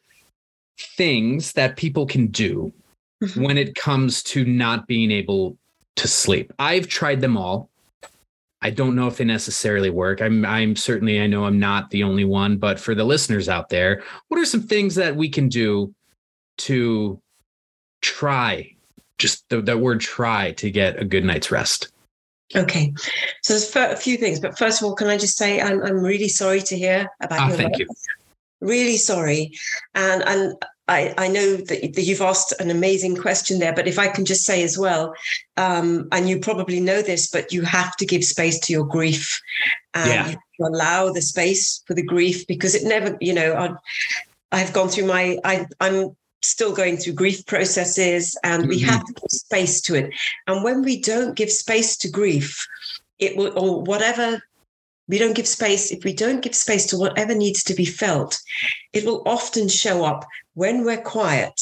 things 0.78 1.54
that 1.54 1.78
people 1.78 2.06
can 2.06 2.28
do 2.28 2.74
mm-hmm. 3.24 3.44
when 3.44 3.58
it 3.58 3.76
comes 3.76 4.24
to 4.24 4.44
not 4.44 4.88
being 4.88 5.12
able 5.12 5.58
to 5.96 6.08
sleep. 6.08 6.52
I've 6.60 6.88
tried 6.88 7.22
them 7.22 7.38
all. 7.38 7.70
I 8.62 8.72
don't 8.72 8.96
know 8.96 9.08
if 9.08 9.18
they 9.18 9.26
necessarily 9.26 9.90
work. 9.90 10.22
I'm 10.22 10.46
I'm 10.46 10.76
certainly 10.76 11.22
I 11.22 11.28
know 11.28 11.46
I'm 11.46 11.60
not 11.60 11.92
the 11.92 12.04
only 12.04 12.26
one, 12.26 12.58
but 12.58 12.78
for 12.78 12.94
the 12.94 13.06
listeners 13.06 13.48
out 13.48 13.70
there, 13.70 14.04
what 14.28 14.40
are 14.40 14.46
some 14.46 14.64
things 14.64 14.96
that 14.96 15.16
we 15.16 15.30
can 15.30 15.48
do 15.48 15.94
to 16.58 17.22
try 18.02 18.76
just 19.20 19.48
the, 19.50 19.62
the 19.62 19.78
word 19.78 20.02
try 20.02 20.52
to 20.54 20.72
get 20.72 21.00
a 21.00 21.06
good 21.06 21.24
night's 21.24 21.52
rest? 21.52 21.92
Okay, 22.56 22.92
so 23.44 23.54
there's 23.54 23.76
a 23.76 23.96
few 23.96 24.18
things, 24.18 24.40
but 24.40 24.58
first 24.58 24.82
of 24.82 24.88
all, 24.88 24.96
can 24.96 25.08
I 25.08 25.18
just 25.18 25.38
say 25.38 25.62
I'm 25.62 25.84
I'm 25.84 26.00
really 26.00 26.30
sorry 26.30 26.62
to 26.62 26.76
hear 26.76 27.08
about 27.22 27.42
oh, 27.42 27.48
your 27.50 27.58
thank 27.58 27.78
you. 27.78 27.88
Really 28.60 28.98
sorry, 28.98 29.52
and 29.94 30.24
and 30.24 30.56
I, 30.90 31.14
I 31.20 31.28
know 31.28 31.56
that, 31.56 31.94
that, 31.94 32.02
you've 32.02 32.22
asked 32.22 32.60
an 32.60 32.72
amazing 32.72 33.16
question 33.16 33.60
there, 33.60 33.74
but 33.74 33.88
if 33.88 34.00
I 34.00 34.08
can 34.08 34.26
just 34.26 34.44
say 34.44 34.64
as 34.64 34.76
well, 34.76 35.14
um, 35.56 36.08
and 36.12 36.28
you 36.28 36.40
probably 36.40 36.80
know 36.80 37.04
this, 37.04 37.30
but 37.30 37.54
you 37.54 37.62
have 37.62 37.96
to 37.98 38.08
give 38.08 38.24
space 38.24 38.60
to 38.62 38.74
your 38.74 38.86
grief 38.86 39.40
and 39.94 40.10
yeah. 40.10 40.36
allow 40.68 41.12
the 41.12 41.22
space 41.22 41.84
for 41.86 41.94
the 41.94 42.02
grief 42.02 42.48
because 42.48 42.74
it 42.74 42.84
never, 42.84 43.16
you 43.22 43.34
know, 43.34 43.56
I've, 43.56 43.76
I've 44.52 44.74
gone 44.74 44.90
through 44.90 45.06
my, 45.06 45.38
I, 45.44 45.68
I'm 45.80 46.16
still 46.42 46.74
going 46.74 46.98
through 46.98 47.14
grief 47.14 47.46
processes 47.46 48.38
and 48.44 48.64
mm-hmm. 48.64 48.70
we 48.70 48.80
have 48.80 49.06
to 49.06 49.14
give 49.14 49.32
space 49.32 49.82
to 49.82 49.96
it. 49.96 50.14
And 50.48 50.64
when 50.64 50.82
we 50.84 51.02
don't 51.02 51.36
give 51.36 51.52
space 51.52 51.98
to 51.98 52.10
grief, 52.10 52.66
it 53.20 53.36
will, 53.36 53.58
or 53.58 53.82
whatever 53.82 54.42
we 55.08 55.18
don't 55.18 55.36
give 55.36 55.48
space, 55.48 55.92
if 55.92 56.04
we 56.04 56.14
don't 56.14 56.42
give 56.42 56.56
space 56.56 56.86
to 56.88 56.98
whatever 56.98 57.34
needs 57.34 57.64
to 57.64 57.74
be 57.74 57.86
felt, 57.86 58.40
it 58.94 59.06
will 59.06 59.24
often 59.26 59.68
show 59.68 60.06
up 60.06 60.26
when 60.54 60.86
we're 60.86 61.02
quiet 61.02 61.60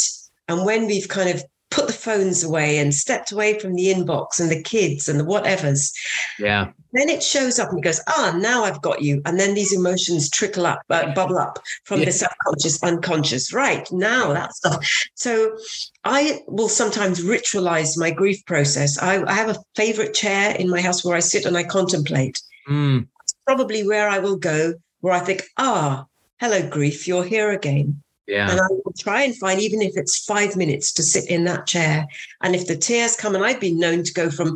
and 0.49 0.65
when 0.65 0.85
we've 0.85 1.07
kind 1.07 1.29
of 1.29 1.43
put 1.77 1.87
the 1.87 1.93
phones 1.93 2.43
away 2.43 2.79
and 2.79 2.93
stepped 2.93 3.31
away 3.31 3.59
from 3.59 3.75
the 3.75 3.85
inbox 3.85 4.39
and 4.39 4.49
the 4.49 4.63
kids 4.63 5.07
and 5.07 5.19
the 5.19 5.23
whatevers. 5.23 5.93
Yeah. 6.39 6.71
Then 6.93 7.09
it 7.09 7.21
shows 7.21 7.59
up 7.59 7.71
and 7.71 7.83
goes, 7.83 8.01
ah, 8.07 8.35
now 8.39 8.63
I've 8.63 8.81
got 8.81 9.01
you. 9.01 9.21
And 9.25 9.39
then 9.39 9.53
these 9.53 9.73
emotions 9.73 10.29
trickle 10.29 10.65
up, 10.65 10.81
uh, 10.89 11.13
bubble 11.13 11.37
up 11.37 11.59
from 11.83 11.99
yeah. 11.99 12.05
the 12.05 12.11
subconscious, 12.11 12.81
unconscious. 12.81 13.53
Right 13.53 13.87
now, 13.91 14.33
that 14.33 14.53
stuff. 14.53 14.83
So 15.15 15.55
I 16.03 16.39
will 16.47 16.69
sometimes 16.69 17.23
ritualize 17.23 17.97
my 17.97 18.09
grief 18.09 18.43
process. 18.45 18.97
I, 18.97 19.23
I 19.23 19.33
have 19.33 19.49
a 19.49 19.61
favorite 19.75 20.15
chair 20.15 20.55
in 20.55 20.69
my 20.69 20.81
house 20.81 21.05
where 21.05 21.15
I 21.15 21.19
sit 21.19 21.45
and 21.45 21.57
I 21.57 21.63
contemplate. 21.63 22.41
Mm 22.67 23.07
probably 23.47 23.87
where 23.87 24.09
I 24.09 24.19
will 24.19 24.35
go 24.35 24.73
where 24.99 25.13
I 25.13 25.19
think, 25.19 25.43
ah, 25.57 26.05
hello, 26.41 26.67
grief, 26.69 27.07
you're 27.07 27.23
here 27.23 27.51
again. 27.51 28.03
Yeah. 28.27 28.51
And 28.51 28.59
I 28.59 28.67
will 28.69 28.93
try 28.97 29.23
and 29.23 29.35
find, 29.37 29.59
even 29.61 29.81
if 29.81 29.95
it's 29.95 30.25
five 30.25 30.55
minutes 30.55 30.91
to 30.93 31.03
sit 31.03 31.29
in 31.29 31.45
that 31.45 31.65
chair. 31.65 32.05
And 32.41 32.55
if 32.55 32.67
the 32.67 32.75
tears 32.75 33.15
come, 33.15 33.35
and 33.35 33.45
I've 33.45 33.61
been 33.61 33.79
known 33.79 34.03
to 34.03 34.13
go 34.13 34.29
from 34.29 34.55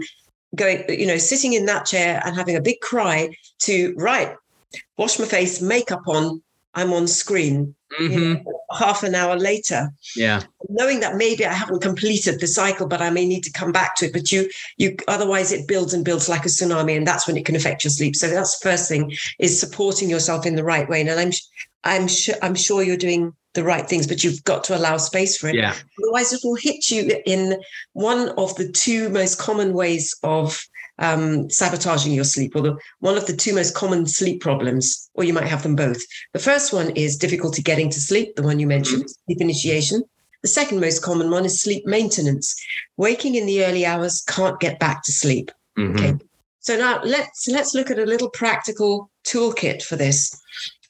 going, 0.55 0.83
you 0.89 1.07
know, 1.07 1.17
sitting 1.17 1.53
in 1.53 1.65
that 1.67 1.85
chair 1.85 2.21
and 2.25 2.35
having 2.35 2.57
a 2.57 2.61
big 2.61 2.81
cry 2.81 3.33
to, 3.59 3.93
right, 3.95 4.35
wash 4.97 5.19
my 5.19 5.25
face, 5.25 5.61
makeup 5.61 6.07
on, 6.07 6.41
I'm 6.73 6.91
on 6.93 7.07
screen. 7.07 7.75
Mm-hmm. 7.99 8.13
You 8.13 8.33
know, 8.35 8.43
half 8.77 9.03
an 9.03 9.15
hour 9.15 9.37
later. 9.37 9.89
Yeah. 10.15 10.43
Knowing 10.69 11.01
that 11.01 11.17
maybe 11.17 11.45
I 11.45 11.51
haven't 11.51 11.81
completed 11.81 12.39
the 12.39 12.47
cycle, 12.47 12.87
but 12.87 13.01
I 13.01 13.09
may 13.09 13.25
need 13.25 13.43
to 13.43 13.51
come 13.51 13.73
back 13.73 13.95
to 13.97 14.05
it. 14.05 14.13
But 14.13 14.31
you, 14.31 14.49
you 14.77 14.95
otherwise 15.09 15.51
it 15.51 15.67
builds 15.67 15.93
and 15.93 16.05
builds 16.05 16.29
like 16.29 16.45
a 16.45 16.49
tsunami, 16.49 16.95
and 16.95 17.05
that's 17.05 17.27
when 17.27 17.35
it 17.35 17.45
can 17.45 17.57
affect 17.57 17.83
your 17.83 17.91
sleep. 17.91 18.15
So 18.15 18.29
that's 18.29 18.57
the 18.57 18.69
first 18.69 18.87
thing 18.87 19.11
is 19.39 19.59
supporting 19.59 20.09
yourself 20.09 20.45
in 20.45 20.55
the 20.55 20.63
right 20.63 20.87
way. 20.87 21.01
And 21.01 21.09
I'm, 21.09 21.31
I'm 21.83 22.07
sure, 22.07 22.35
I'm 22.41 22.55
sure 22.55 22.81
you're 22.81 22.95
doing 22.95 23.33
the 23.53 23.63
right 23.63 23.87
things, 23.87 24.07
but 24.07 24.23
you've 24.23 24.43
got 24.43 24.63
to 24.65 24.77
allow 24.77 24.97
space 24.97 25.37
for 25.37 25.49
it. 25.49 25.55
Yeah. 25.55 25.75
Otherwise, 26.01 26.33
it 26.33 26.41
will 26.43 26.55
hit 26.55 26.89
you 26.89 27.19
in 27.25 27.61
one 27.93 28.29
of 28.37 28.55
the 28.55 28.71
two 28.71 29.09
most 29.09 29.39
common 29.39 29.73
ways 29.73 30.15
of 30.23 30.59
um, 30.99 31.49
sabotaging 31.49 32.13
your 32.13 32.23
sleep, 32.23 32.55
or 32.55 32.61
the, 32.61 32.77
one 32.99 33.17
of 33.17 33.25
the 33.25 33.35
two 33.35 33.53
most 33.53 33.75
common 33.75 34.05
sleep 34.05 34.41
problems, 34.41 35.09
or 35.15 35.23
you 35.23 35.33
might 35.33 35.47
have 35.47 35.63
them 35.63 35.75
both. 35.75 36.01
The 36.33 36.39
first 36.39 36.71
one 36.71 36.91
is 36.91 37.17
difficulty 37.17 37.61
getting 37.61 37.89
to 37.89 37.99
sleep, 37.99 38.35
the 38.35 38.43
one 38.43 38.59
you 38.59 38.67
mentioned, 38.67 39.03
mm-hmm. 39.03 39.23
sleep 39.25 39.41
initiation. 39.41 40.03
The 40.43 40.47
second 40.47 40.79
most 40.79 41.03
common 41.03 41.29
one 41.29 41.45
is 41.45 41.61
sleep 41.61 41.85
maintenance. 41.85 42.55
Waking 42.97 43.35
in 43.35 43.45
the 43.45 43.63
early 43.65 43.85
hours 43.85 44.23
can't 44.27 44.59
get 44.59 44.79
back 44.79 45.03
to 45.03 45.11
sleep. 45.11 45.51
Mm-hmm. 45.77 45.97
Okay. 45.97 46.13
So 46.59 46.77
now 46.77 47.01
let's 47.03 47.47
let's 47.47 47.73
look 47.73 47.89
at 47.89 47.99
a 47.99 48.05
little 48.05 48.29
practical 48.29 49.09
toolkit 49.25 49.81
for 49.81 49.95
this. 49.95 50.39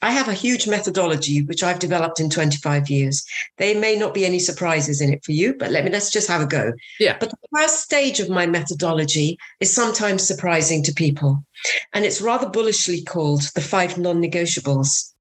I 0.02 0.10
have 0.10 0.28
a 0.28 0.34
huge 0.34 0.66
methodology 0.66 1.42
which 1.42 1.62
I've 1.62 1.78
developed 1.78 2.18
in 2.18 2.28
25 2.28 2.90
years. 2.90 3.24
There 3.58 3.78
may 3.78 3.96
not 3.96 4.12
be 4.12 4.26
any 4.26 4.40
surprises 4.40 5.00
in 5.00 5.12
it 5.12 5.24
for 5.24 5.30
you, 5.30 5.54
but 5.54 5.70
let 5.70 5.84
me 5.84 5.90
let's 5.90 6.10
just 6.10 6.28
have 6.28 6.42
a 6.42 6.46
go. 6.46 6.72
Yeah. 6.98 7.16
But 7.18 7.30
the 7.30 7.36
first 7.56 7.82
stage 7.82 8.18
of 8.18 8.28
my 8.28 8.44
methodology 8.44 9.38
is 9.60 9.72
sometimes 9.72 10.26
surprising 10.26 10.82
to 10.84 10.92
people. 10.92 11.44
And 11.92 12.04
it's 12.04 12.20
rather 12.20 12.48
bullishly 12.48 13.02
called 13.02 13.42
the 13.54 13.60
five 13.60 13.96
non-negotiables. 13.96 15.12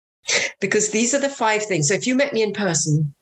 Because 0.60 0.90
these 0.90 1.14
are 1.14 1.20
the 1.20 1.30
five 1.30 1.64
things. 1.64 1.88
So 1.88 1.94
if 1.94 2.08
you 2.08 2.16
met 2.16 2.34
me 2.34 2.42
in 2.42 2.54
person, 2.54 3.14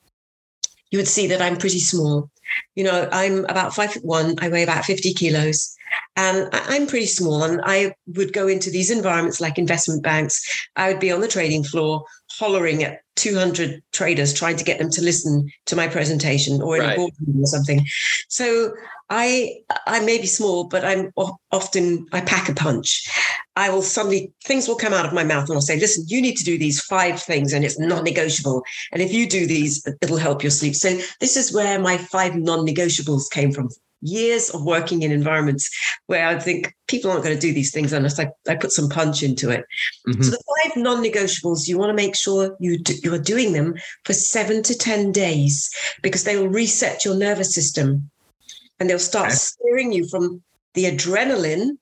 you 0.90 0.98
would 0.98 1.08
see 1.08 1.26
that 1.28 1.42
I'm 1.42 1.56
pretty 1.56 1.80
small. 1.80 2.30
You 2.74 2.84
know, 2.84 3.08
I'm 3.12 3.44
about 3.46 3.74
five 3.74 3.92
foot 3.92 4.04
one, 4.04 4.36
I 4.40 4.48
weigh 4.48 4.62
about 4.62 4.84
50 4.84 5.14
kilos. 5.14 5.76
Um, 6.16 6.36
and 6.36 6.48
I'm 6.52 6.86
pretty 6.86 7.06
small, 7.06 7.42
and 7.44 7.60
I 7.64 7.94
would 8.08 8.32
go 8.32 8.48
into 8.48 8.70
these 8.70 8.90
environments 8.90 9.40
like 9.40 9.58
investment 9.58 10.02
banks. 10.02 10.68
I 10.76 10.90
would 10.90 11.00
be 11.00 11.12
on 11.12 11.20
the 11.20 11.28
trading 11.28 11.64
floor 11.64 12.04
hollering 12.30 12.84
at 12.84 13.00
200 13.16 13.82
traders 13.92 14.32
trying 14.32 14.56
to 14.56 14.64
get 14.64 14.78
them 14.78 14.90
to 14.90 15.02
listen 15.02 15.50
to 15.66 15.76
my 15.76 15.86
presentation 15.88 16.62
or 16.62 16.76
in 16.76 16.82
right. 16.82 16.92
a 16.92 16.96
boardroom 16.96 17.42
or 17.42 17.46
something. 17.46 17.84
So 18.28 18.72
I 19.10 19.58
I 19.86 20.00
may 20.00 20.18
be 20.18 20.26
small, 20.26 20.64
but 20.64 20.84
I'm 20.84 21.12
often 21.50 22.06
I 22.12 22.20
pack 22.20 22.48
a 22.48 22.54
punch. 22.54 23.08
I 23.56 23.68
will 23.68 23.82
suddenly 23.82 24.32
things 24.44 24.68
will 24.68 24.76
come 24.76 24.94
out 24.94 25.04
of 25.04 25.12
my 25.12 25.24
mouth 25.24 25.48
and 25.48 25.56
I'll 25.56 25.60
say, 25.60 25.78
listen, 25.78 26.04
you 26.08 26.22
need 26.22 26.36
to 26.36 26.44
do 26.44 26.56
these 26.56 26.80
five 26.80 27.20
things 27.20 27.52
and 27.52 27.64
it's 27.64 27.78
non-negotiable. 27.78 28.62
And 28.92 29.02
if 29.02 29.12
you 29.12 29.28
do 29.28 29.46
these, 29.46 29.86
it'll 30.00 30.16
help 30.16 30.42
your 30.42 30.50
sleep. 30.50 30.74
So 30.74 30.98
this 31.20 31.36
is 31.36 31.52
where 31.52 31.78
my 31.78 31.98
five 31.98 32.36
non-negotiables 32.36 33.30
came 33.30 33.52
from 33.52 33.68
years 34.02 34.50
of 34.50 34.64
working 34.64 35.02
in 35.02 35.12
environments 35.12 35.70
where 36.06 36.26
I 36.26 36.38
think 36.38 36.74
people 36.88 37.10
aren't 37.10 37.24
going 37.24 37.34
to 37.34 37.40
do 37.40 37.52
these 37.52 37.70
things 37.70 37.92
unless 37.92 38.18
I, 38.18 38.30
I 38.48 38.56
put 38.56 38.72
some 38.72 38.88
punch 38.88 39.22
into 39.22 39.50
it. 39.50 39.64
Mm-hmm. 40.08 40.22
So 40.22 40.30
the 40.30 40.42
five 40.64 40.76
non-negotiables, 40.76 41.68
you 41.68 41.78
want 41.78 41.90
to 41.90 41.94
make 41.94 42.16
sure 42.16 42.56
you 42.60 42.78
do, 42.78 42.94
you 43.02 43.12
are 43.14 43.18
doing 43.18 43.52
them 43.52 43.74
for 44.04 44.12
seven 44.12 44.62
to 44.64 44.76
ten 44.76 45.12
days 45.12 45.70
because 46.02 46.24
they 46.24 46.36
will 46.36 46.48
reset 46.48 47.04
your 47.04 47.16
nervous 47.16 47.54
system, 47.54 48.10
and 48.78 48.88
they'll 48.88 48.98
start 48.98 49.26
okay. 49.26 49.36
steering 49.36 49.92
you 49.92 50.08
from 50.08 50.42
the 50.74 50.84
adrenaline 50.84 51.76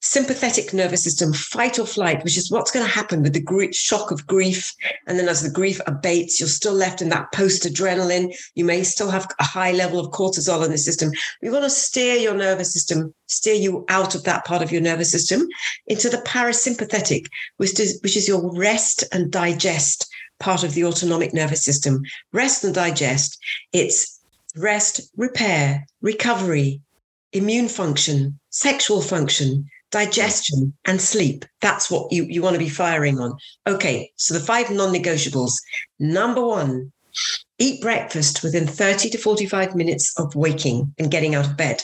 sympathetic 0.00 0.72
nervous 0.72 1.04
system, 1.04 1.32
fight 1.32 1.78
or 1.78 1.86
flight, 1.86 2.24
which 2.24 2.38
is 2.38 2.50
what's 2.50 2.70
going 2.70 2.84
to 2.84 2.90
happen 2.90 3.22
with 3.22 3.34
the 3.34 3.40
grief, 3.40 3.74
shock 3.74 4.10
of 4.10 4.26
grief. 4.26 4.74
And 5.06 5.18
then 5.18 5.28
as 5.28 5.42
the 5.42 5.50
grief 5.50 5.80
abates, 5.86 6.40
you're 6.40 6.48
still 6.48 6.72
left 6.72 7.02
in 7.02 7.10
that 7.10 7.32
post 7.32 7.64
adrenaline. 7.64 8.34
You 8.54 8.64
may 8.64 8.82
still 8.82 9.10
have 9.10 9.26
a 9.38 9.44
high 9.44 9.72
level 9.72 10.00
of 10.00 10.12
cortisol 10.12 10.64
in 10.64 10.70
the 10.70 10.78
system. 10.78 11.10
We 11.42 11.50
want 11.50 11.64
to 11.64 11.70
steer 11.70 12.16
your 12.16 12.34
nervous 12.34 12.72
system, 12.72 13.14
steer 13.26 13.54
you 13.54 13.84
out 13.88 14.14
of 14.14 14.24
that 14.24 14.44
part 14.44 14.62
of 14.62 14.72
your 14.72 14.80
nervous 14.80 15.12
system 15.12 15.46
into 15.86 16.08
the 16.08 16.18
parasympathetic, 16.18 17.26
which 17.58 17.78
is, 17.78 18.00
which 18.02 18.16
is 18.16 18.26
your 18.26 18.54
rest 18.56 19.04
and 19.12 19.30
digest 19.30 20.08
part 20.38 20.64
of 20.64 20.72
the 20.72 20.84
autonomic 20.84 21.34
nervous 21.34 21.62
system. 21.62 22.02
Rest 22.32 22.64
and 22.64 22.74
digest. 22.74 23.38
It's 23.72 24.18
rest, 24.56 25.10
repair, 25.16 25.86
recovery, 26.00 26.80
immune 27.32 27.68
function, 27.68 28.38
sexual 28.48 29.02
function, 29.02 29.68
digestion 29.90 30.72
and 30.84 31.00
sleep. 31.00 31.44
That's 31.60 31.90
what 31.90 32.12
you, 32.12 32.24
you 32.24 32.42
want 32.42 32.54
to 32.54 32.58
be 32.58 32.68
firing 32.68 33.18
on. 33.18 33.36
Okay, 33.66 34.12
so 34.16 34.34
the 34.34 34.40
five 34.40 34.70
non 34.70 34.94
negotiables. 34.94 35.52
Number 35.98 36.44
one, 36.44 36.92
eat 37.58 37.80
breakfast 37.80 38.42
within 38.42 38.66
30 38.66 39.10
to 39.10 39.18
45 39.18 39.74
minutes 39.74 40.18
of 40.18 40.34
waking 40.34 40.94
and 40.98 41.10
getting 41.10 41.34
out 41.34 41.46
of 41.46 41.56
bed. 41.56 41.82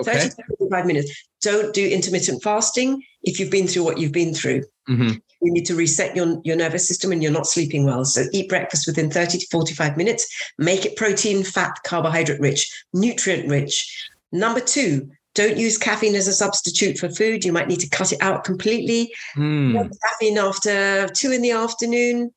Okay. 0.00 0.14
30 0.14 0.28
to 0.30 0.42
45 0.58 0.86
minutes. 0.86 1.28
Don't 1.40 1.74
do 1.74 1.86
intermittent 1.86 2.42
fasting 2.42 3.02
if 3.22 3.38
you've 3.38 3.50
been 3.50 3.66
through 3.66 3.84
what 3.84 3.98
you've 3.98 4.12
been 4.12 4.34
through. 4.34 4.62
Mm-hmm. 4.88 5.18
You 5.40 5.52
need 5.52 5.66
to 5.66 5.76
reset 5.76 6.16
your, 6.16 6.40
your 6.44 6.56
nervous 6.56 6.86
system 6.86 7.12
and 7.12 7.22
you're 7.22 7.32
not 7.32 7.46
sleeping 7.46 7.84
well. 7.84 8.04
So 8.04 8.24
eat 8.32 8.48
breakfast 8.48 8.86
within 8.86 9.10
30 9.10 9.38
to 9.38 9.46
45 9.50 9.96
minutes. 9.96 10.26
Make 10.58 10.84
it 10.84 10.96
protein, 10.96 11.44
fat, 11.44 11.78
carbohydrate 11.84 12.40
rich, 12.40 12.84
nutrient 12.92 13.48
rich. 13.48 14.08
Number 14.32 14.60
two, 14.60 15.10
don't 15.38 15.56
use 15.56 15.78
caffeine 15.78 16.16
as 16.16 16.26
a 16.26 16.32
substitute 16.32 16.98
for 16.98 17.08
food. 17.08 17.44
You 17.44 17.52
might 17.52 17.68
need 17.68 17.78
to 17.78 17.88
cut 17.88 18.12
it 18.12 18.20
out 18.20 18.42
completely. 18.42 19.14
Mm. 19.36 19.88
caffeine 20.02 20.36
after 20.36 21.06
two 21.10 21.30
in 21.30 21.42
the 21.42 21.52
afternoon. 21.52 22.34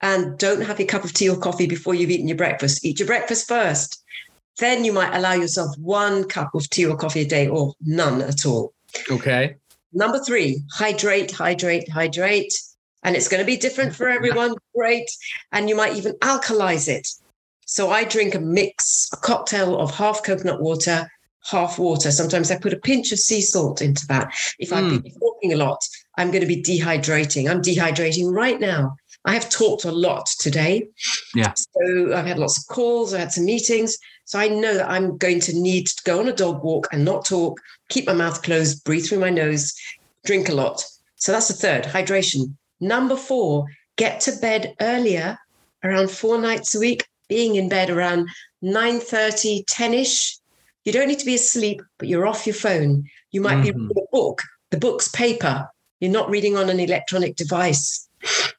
And 0.00 0.38
don't 0.38 0.60
have 0.60 0.78
your 0.78 0.86
cup 0.86 1.02
of 1.02 1.12
tea 1.12 1.28
or 1.28 1.36
coffee 1.36 1.66
before 1.66 1.96
you've 1.96 2.10
eaten 2.10 2.28
your 2.28 2.36
breakfast. 2.36 2.84
Eat 2.84 3.00
your 3.00 3.08
breakfast 3.08 3.48
first. 3.48 4.00
Then 4.58 4.84
you 4.84 4.92
might 4.92 5.12
allow 5.12 5.32
yourself 5.32 5.76
one 5.78 6.22
cup 6.28 6.54
of 6.54 6.70
tea 6.70 6.86
or 6.86 6.96
coffee 6.96 7.22
a 7.22 7.26
day 7.26 7.48
or 7.48 7.74
none 7.80 8.22
at 8.22 8.46
all. 8.46 8.72
Okay. 9.10 9.56
Number 9.92 10.20
three, 10.20 10.62
hydrate, 10.70 11.32
hydrate, 11.32 11.90
hydrate. 11.90 12.52
And 13.02 13.16
it's 13.16 13.26
going 13.26 13.40
to 13.40 13.46
be 13.46 13.56
different 13.56 13.92
for 13.92 14.08
everyone. 14.08 14.54
Great. 14.76 15.10
And 15.50 15.68
you 15.68 15.74
might 15.74 15.96
even 15.96 16.12
alkalize 16.18 16.86
it. 16.86 17.08
So 17.64 17.90
I 17.90 18.04
drink 18.04 18.36
a 18.36 18.40
mix, 18.40 19.08
a 19.12 19.16
cocktail 19.16 19.76
of 19.80 19.92
half 19.92 20.22
coconut 20.22 20.60
water, 20.60 21.10
half 21.50 21.78
water. 21.78 22.10
Sometimes 22.10 22.50
I 22.50 22.58
put 22.58 22.72
a 22.72 22.78
pinch 22.78 23.12
of 23.12 23.18
sea 23.18 23.40
salt 23.40 23.80
into 23.82 24.06
that. 24.08 24.34
If 24.58 24.70
mm. 24.70 24.76
I'm 24.76 25.00
hmm. 25.00 25.08
talking 25.18 25.52
a 25.52 25.56
lot, 25.56 25.80
I'm 26.18 26.30
going 26.30 26.42
to 26.42 26.46
be 26.46 26.62
dehydrating. 26.62 27.50
I'm 27.50 27.62
dehydrating 27.62 28.32
right 28.32 28.60
now. 28.60 28.96
I 29.24 29.34
have 29.34 29.50
talked 29.50 29.84
a 29.84 29.90
lot 29.90 30.26
today. 30.38 30.88
Yeah. 31.34 31.52
So 31.54 32.14
I've 32.14 32.26
had 32.26 32.38
lots 32.38 32.58
of 32.58 32.66
calls, 32.68 33.12
I 33.12 33.18
had 33.18 33.32
some 33.32 33.44
meetings. 33.44 33.98
So 34.24 34.38
I 34.38 34.48
know 34.48 34.74
that 34.74 34.88
I'm 34.88 35.16
going 35.18 35.40
to 35.40 35.58
need 35.58 35.88
to 35.88 36.02
go 36.04 36.20
on 36.20 36.28
a 36.28 36.32
dog 36.32 36.62
walk 36.62 36.88
and 36.92 37.04
not 37.04 37.24
talk, 37.24 37.60
keep 37.88 38.06
my 38.06 38.12
mouth 38.12 38.42
closed, 38.42 38.84
breathe 38.84 39.06
through 39.06 39.20
my 39.20 39.30
nose, 39.30 39.74
drink 40.24 40.48
a 40.48 40.54
lot. 40.54 40.84
So 41.16 41.32
that's 41.32 41.48
the 41.48 41.54
third, 41.54 41.84
hydration. 41.84 42.54
Number 42.80 43.16
four, 43.16 43.66
get 43.96 44.20
to 44.22 44.36
bed 44.36 44.74
earlier, 44.80 45.38
around 45.82 46.10
four 46.10 46.40
nights 46.40 46.74
a 46.74 46.80
week, 46.80 47.06
being 47.28 47.56
in 47.56 47.68
bed 47.68 47.90
around 47.90 48.28
9 48.62 49.00
30, 49.00 49.64
10 49.66 49.94
ish. 49.94 50.38
You 50.86 50.92
don't 50.92 51.08
need 51.08 51.18
to 51.18 51.26
be 51.26 51.34
asleep, 51.34 51.82
but 51.98 52.08
you're 52.08 52.26
off 52.26 52.46
your 52.46 52.54
phone. 52.54 53.04
You 53.32 53.42
might 53.42 53.56
mm-hmm. 53.56 53.62
be 53.62 53.72
reading 53.72 54.04
a 54.04 54.16
book, 54.16 54.40
the 54.70 54.78
book's 54.78 55.08
paper. 55.08 55.68
You're 56.00 56.12
not 56.12 56.30
reading 56.30 56.56
on 56.56 56.70
an 56.70 56.80
electronic 56.80 57.36
device. 57.36 58.08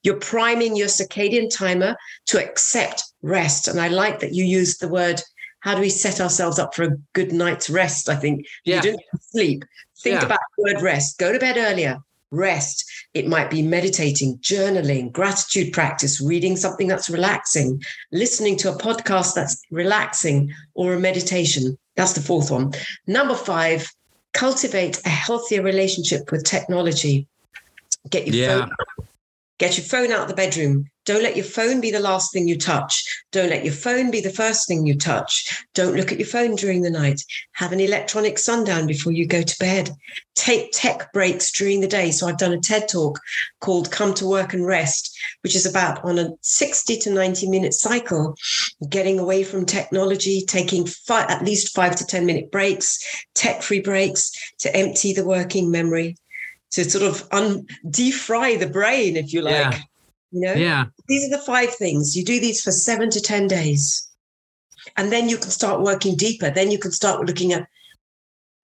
You're 0.04 0.20
priming 0.20 0.76
your 0.76 0.88
circadian 0.88 1.50
timer 1.50 1.96
to 2.28 2.44
accept 2.44 3.04
rest. 3.22 3.68
And 3.68 3.80
I 3.80 3.88
like 3.88 4.20
that 4.20 4.34
you 4.34 4.44
used 4.44 4.80
the 4.80 4.88
word 4.88 5.22
how 5.62 5.76
do 5.76 5.82
we 5.82 5.90
set 5.90 6.22
ourselves 6.22 6.60
up 6.60 6.74
for 6.74 6.84
a 6.84 6.98
good 7.14 7.32
night's 7.32 7.70
rest? 7.70 8.10
I 8.10 8.16
think 8.16 8.46
yeah. 8.64 8.78
you 8.78 8.92
don't 8.92 9.02
sleep. 9.20 9.66
Think 10.02 10.20
yeah. 10.20 10.26
about 10.26 10.40
the 10.58 10.64
word 10.64 10.82
rest. 10.82 11.18
Go 11.18 11.34
to 11.34 11.40
bed 11.40 11.58
earlier. 11.58 12.00
Rest. 12.32 12.86
It 13.14 13.28
might 13.28 13.50
be 13.50 13.62
meditating, 13.62 14.38
journaling, 14.38 15.12
gratitude 15.12 15.74
practice, 15.74 16.22
reading 16.22 16.56
something 16.56 16.88
that's 16.88 17.10
relaxing, 17.10 17.82
listening 18.12 18.58
to 18.58 18.72
a 18.72 18.78
podcast 18.78 19.34
that's 19.34 19.62
relaxing, 19.72 20.54
or 20.74 20.94
a 20.94 21.00
meditation. 21.00 21.78
That's 21.98 22.14
the 22.14 22.22
fourth 22.22 22.50
one. 22.50 22.74
Number 23.08 23.36
five, 23.36 23.92
cultivate 24.34 25.02
a 25.06 25.10
healthier 25.10 25.62
relationship 25.62 26.32
with 26.32 26.46
technology. 26.46 27.28
Get 28.10 28.28
your 28.28 28.36
yeah. 28.36 28.60
phone 28.60 28.72
Get 29.58 29.78
your 29.78 29.86
phone 29.86 30.12
out 30.12 30.22
of 30.22 30.28
the 30.28 30.36
bedroom. 30.36 30.90
Don't 31.08 31.24
let 31.24 31.38
your 31.38 31.46
phone 31.46 31.80
be 31.80 31.90
the 31.90 32.02
last 32.02 32.34
thing 32.34 32.50
you 32.50 32.58
touch. 32.58 33.24
Don't 33.32 33.50
let 33.50 33.64
your 33.64 33.74
phone 33.74 34.12
be 34.12 34.20
the 34.20 34.30
first 34.30 34.68
thing 34.68 34.86
you 34.86 34.94
touch. 34.94 35.66
Don't 35.74 35.96
look 35.96 36.12
at 36.12 36.20
your 36.20 36.28
phone 36.28 36.56
during 36.58 36.82
the 36.82 36.90
night. 36.90 37.24
Have 37.54 37.72
an 37.72 37.80
electronic 37.80 38.38
sundown 38.38 38.86
before 38.88 39.14
you 39.14 39.26
go 39.26 39.42
to 39.42 39.58
bed. 39.58 39.90
Take 40.36 40.74
tech 40.74 41.14
breaks 41.14 41.50
during 41.50 41.80
the 41.80 41.88
day. 41.88 42.12
So 42.12 42.28
I've 42.28 42.38
done 42.38 42.52
a 42.52 42.60
TED 42.60 42.90
talk 42.90 43.22
called 43.62 43.90
Come 43.90 44.14
to 44.16 44.28
Work 44.28 44.54
and 44.54 44.68
Rest, 44.68 45.18
which 45.44 45.56
is 45.56 45.66
about 45.66 46.04
on 46.04 46.20
a 46.20 46.32
60 46.42 46.98
to 46.98 47.10
90 47.10 47.48
minute 47.48 47.74
cycle, 47.74 48.36
getting 48.90 49.18
away 49.18 49.46
from 49.46 49.66
technology, 49.66 50.44
taking 50.46 50.86
five, 50.86 51.30
at 51.30 51.46
least 51.46 51.74
five 51.74 51.96
to 51.96 52.06
10 52.06 52.26
minute 52.26 52.52
breaks, 52.52 53.00
tech 53.34 53.62
free 53.62 53.80
breaks 53.80 54.30
to 54.60 54.76
empty 54.76 55.14
the 55.14 55.26
working 55.26 55.72
memory 55.72 56.18
to 56.72 56.84
sort 56.84 57.06
of 57.06 57.26
un- 57.32 57.66
defry 57.86 58.60
the 58.60 58.68
brain, 58.68 59.16
if 59.16 59.32
you 59.32 59.42
like. 59.42 59.54
Yeah. 59.54 59.80
You 60.32 60.42
know, 60.42 60.54
yeah. 60.54 60.86
These 61.08 61.28
are 61.28 61.38
the 61.38 61.44
five 61.44 61.74
things. 61.76 62.16
You 62.16 62.24
do 62.24 62.40
these 62.40 62.62
for 62.62 62.72
seven 62.72 63.10
to 63.12 63.22
ten 63.22 63.48
days, 63.48 64.10
and 64.98 65.12
then 65.12 65.30
you 65.30 65.38
can 65.38 65.50
start 65.50 65.82
working 65.82 66.16
deeper. 66.16 66.50
Then 66.50 66.72
you 66.72 66.80
can 66.80 66.92
start 66.92 67.26
looking 67.26 67.54
at 67.54 67.68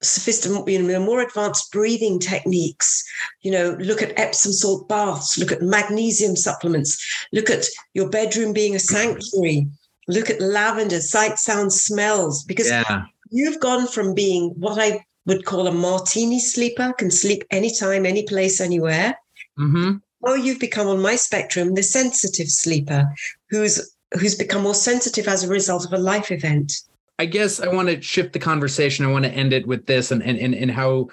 sophisticated, 0.01 0.67
you 0.67 0.83
know, 0.83 0.99
more 0.99 1.21
advanced 1.21 1.71
breathing 1.71 2.19
techniques. 2.19 3.03
You 3.41 3.51
know, 3.51 3.77
look 3.79 4.01
at 4.01 4.17
Epsom 4.19 4.51
salt 4.51 4.87
baths. 4.87 5.37
Look 5.37 5.51
at 5.51 5.61
magnesium 5.61 6.35
supplements. 6.35 7.01
Look 7.31 7.49
at 7.49 7.65
your 7.93 8.09
bedroom 8.09 8.53
being 8.53 8.75
a 8.75 8.79
sanctuary. 8.79 9.67
Look 10.07 10.29
at 10.29 10.41
lavender, 10.41 10.99
sight, 10.99 11.39
sound, 11.39 11.71
smells. 11.71 12.43
Because 12.43 12.69
yeah. 12.69 13.05
you've 13.31 13.59
gone 13.59 13.87
from 13.87 14.13
being 14.13 14.49
what 14.57 14.79
I 14.79 15.05
would 15.25 15.45
call 15.45 15.67
a 15.67 15.71
martini 15.71 16.39
sleeper, 16.39 16.93
can 16.97 17.09
sleep 17.09 17.43
anytime, 17.49 18.05
any 18.05 18.23
place, 18.23 18.59
anywhere. 18.59 19.17
Mm-hmm. 19.57 19.97
Or 20.23 20.37
you've 20.37 20.59
become 20.59 20.87
on 20.87 21.01
my 21.01 21.15
spectrum 21.15 21.75
the 21.75 21.83
sensitive 21.83 22.49
sleeper, 22.49 23.13
who's 23.49 23.93
who's 24.19 24.35
become 24.35 24.63
more 24.63 24.75
sensitive 24.75 25.27
as 25.27 25.43
a 25.43 25.49
result 25.49 25.85
of 25.85 25.93
a 25.93 25.97
life 25.97 26.31
event. 26.31 26.73
I 27.19 27.25
guess 27.25 27.59
I 27.59 27.67
want 27.67 27.89
to 27.89 28.01
shift 28.01 28.33
the 28.33 28.39
conversation. 28.39 29.05
I 29.05 29.11
want 29.11 29.25
to 29.25 29.31
end 29.31 29.53
it 29.53 29.67
with 29.67 29.85
this 29.85 30.11
and 30.11 30.23
and 30.23 30.37
and, 30.37 30.55
and 30.55 30.71
how 30.71 31.09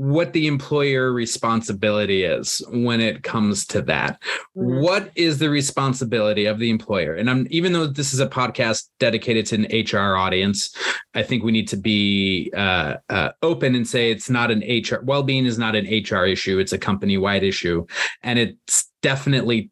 what 0.00 0.32
the 0.32 0.46
employer 0.46 1.12
responsibility 1.12 2.24
is 2.24 2.62
when 2.70 3.02
it 3.02 3.22
comes 3.22 3.66
to 3.66 3.82
that. 3.82 4.18
Mm-hmm. 4.56 4.80
What 4.80 5.10
is 5.14 5.36
the 5.36 5.50
responsibility 5.50 6.46
of 6.46 6.58
the 6.58 6.70
employer? 6.70 7.12
And 7.12 7.28
I'm 7.28 7.46
even 7.50 7.74
though 7.74 7.86
this 7.86 8.14
is 8.14 8.18
a 8.18 8.26
podcast 8.26 8.88
dedicated 8.98 9.44
to 9.46 9.56
an 9.56 9.66
HR 9.70 10.16
audience, 10.16 10.74
I 11.12 11.22
think 11.22 11.44
we 11.44 11.52
need 11.52 11.68
to 11.68 11.76
be 11.76 12.50
uh, 12.56 12.94
uh, 13.10 13.32
open 13.42 13.74
and 13.74 13.86
say 13.86 14.10
it's 14.10 14.30
not 14.30 14.50
an 14.50 14.60
HR 14.60 15.02
well-being 15.02 15.44
is 15.44 15.58
not 15.58 15.76
an 15.76 15.84
HR 15.84 16.24
issue; 16.24 16.58
it's 16.58 16.72
a 16.72 16.78
company-wide 16.78 17.42
issue, 17.42 17.86
and 18.22 18.38
it's 18.38 18.90
definitely 19.02 19.68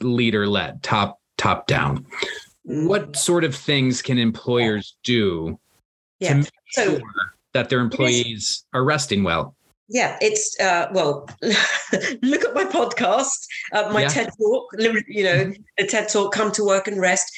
leader-led, 0.00 0.82
top 0.82 1.20
top 1.36 1.66
down. 1.66 2.06
Mm-hmm. 2.66 2.86
What 2.86 3.14
sort 3.14 3.44
of 3.44 3.54
things 3.54 4.00
can 4.00 4.16
employers 4.16 4.96
do 5.04 5.60
yeah. 6.18 6.30
to 6.30 6.34
make 6.36 6.50
so, 6.70 6.98
sure 6.98 7.02
that 7.52 7.68
their 7.68 7.80
employees 7.80 8.64
are 8.72 8.82
resting 8.82 9.22
well? 9.22 9.55
Yeah, 9.88 10.18
it's 10.20 10.58
uh, 10.58 10.88
well. 10.92 11.28
look 12.22 12.44
at 12.44 12.54
my 12.54 12.64
podcast, 12.64 13.46
uh, 13.72 13.88
my 13.92 14.02
yeah. 14.02 14.08
TED 14.08 14.30
talk. 14.36 14.64
You 15.06 15.22
know, 15.22 15.52
the 15.78 15.86
TED 15.86 16.08
talk. 16.08 16.32
Come 16.32 16.50
to 16.52 16.64
work 16.64 16.88
and 16.88 17.00
rest. 17.00 17.32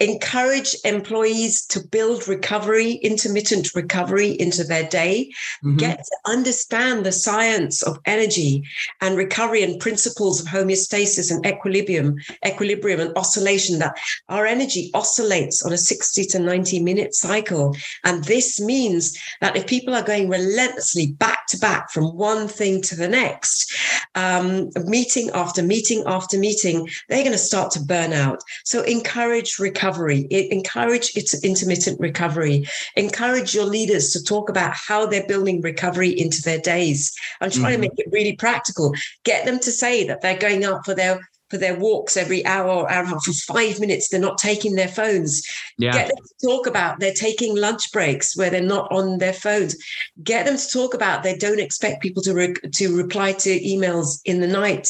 Encourage 0.00 0.76
employees 0.84 1.64
to 1.68 1.80
build 1.80 2.28
recovery, 2.28 2.92
intermittent 3.02 3.74
recovery 3.74 4.32
into 4.32 4.64
their 4.64 4.86
day. 4.86 5.30
Mm-hmm. 5.64 5.78
Get 5.78 5.98
to 5.98 6.30
understand 6.30 7.06
the 7.06 7.12
science 7.12 7.82
of 7.82 7.98
energy 8.04 8.62
and 9.00 9.16
recovery 9.16 9.62
and 9.62 9.80
principles 9.80 10.42
of 10.42 10.46
homeostasis 10.46 11.30
and 11.30 11.44
equilibrium, 11.46 12.16
equilibrium 12.46 13.00
and 13.00 13.16
oscillation. 13.16 13.78
That 13.78 13.96
our 14.28 14.44
energy 14.44 14.90
oscillates 14.92 15.64
on 15.64 15.72
a 15.72 15.78
sixty 15.78 16.26
to 16.26 16.38
ninety 16.38 16.82
minute 16.82 17.14
cycle, 17.14 17.74
and 18.04 18.24
this 18.24 18.60
means 18.60 19.18
that 19.40 19.56
if 19.56 19.66
people 19.66 19.94
are 19.94 20.02
going 20.02 20.28
relentlessly 20.28 21.12
back 21.12 21.46
to 21.46 21.56
back 21.56 21.90
from 21.94 22.16
one 22.16 22.48
thing 22.48 22.82
to 22.82 22.96
the 22.96 23.06
next, 23.06 23.72
um, 24.16 24.68
meeting 24.84 25.30
after 25.32 25.62
meeting 25.62 26.02
after 26.06 26.36
meeting, 26.36 26.88
they're 27.08 27.22
going 27.22 27.30
to 27.32 27.38
start 27.38 27.70
to 27.70 27.80
burn 27.80 28.12
out. 28.12 28.42
So 28.64 28.82
encourage 28.82 29.60
recovery, 29.60 30.26
encourage 30.30 31.16
its 31.16 31.42
intermittent 31.44 32.00
recovery, 32.00 32.66
encourage 32.96 33.54
your 33.54 33.66
leaders 33.66 34.12
to 34.12 34.24
talk 34.24 34.48
about 34.48 34.74
how 34.74 35.06
they're 35.06 35.26
building 35.28 35.60
recovery 35.60 36.10
into 36.10 36.42
their 36.42 36.58
days 36.58 37.14
and 37.40 37.52
try 37.52 37.72
mm-hmm. 37.72 37.82
to 37.82 37.88
make 37.88 37.98
it 37.98 38.08
really 38.12 38.34
practical. 38.34 38.92
Get 39.22 39.46
them 39.46 39.60
to 39.60 39.70
say 39.70 40.04
that 40.08 40.20
they're 40.20 40.36
going 40.36 40.64
out 40.64 40.84
for 40.84 40.94
their 40.94 41.20
for 41.50 41.58
their 41.58 41.78
walks 41.78 42.16
every 42.16 42.44
hour 42.46 42.68
or 42.68 42.90
hour 42.90 43.00
and 43.00 43.08
a 43.08 43.10
half 43.10 43.24
for 43.24 43.32
five 43.32 43.80
minutes. 43.80 44.08
They're 44.08 44.20
not 44.20 44.38
taking 44.38 44.74
their 44.74 44.88
phones. 44.88 45.46
Yeah. 45.78 45.92
Get 45.92 46.08
them 46.08 46.16
to 46.16 46.46
talk 46.46 46.66
about 46.66 47.00
they're 47.00 47.12
taking 47.12 47.56
lunch 47.56 47.92
breaks 47.92 48.36
where 48.36 48.50
they're 48.50 48.62
not 48.62 48.90
on 48.90 49.18
their 49.18 49.32
phones. 49.32 49.76
Get 50.22 50.46
them 50.46 50.56
to 50.56 50.68
talk 50.68 50.94
about 50.94 51.22
they 51.22 51.36
don't 51.36 51.60
expect 51.60 52.02
people 52.02 52.22
to 52.22 52.34
re- 52.34 52.54
to 52.74 52.96
reply 52.96 53.32
to 53.32 53.60
emails 53.60 54.20
in 54.24 54.40
the 54.40 54.46
night 54.46 54.88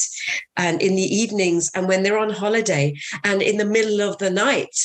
and 0.56 0.80
in 0.80 0.94
the 0.94 1.02
evenings 1.02 1.70
and 1.74 1.88
when 1.88 2.02
they're 2.02 2.18
on 2.18 2.30
holiday 2.30 2.94
and 3.24 3.42
in 3.42 3.56
the 3.56 3.64
middle 3.64 4.00
of 4.00 4.18
the 4.18 4.30
night. 4.30 4.76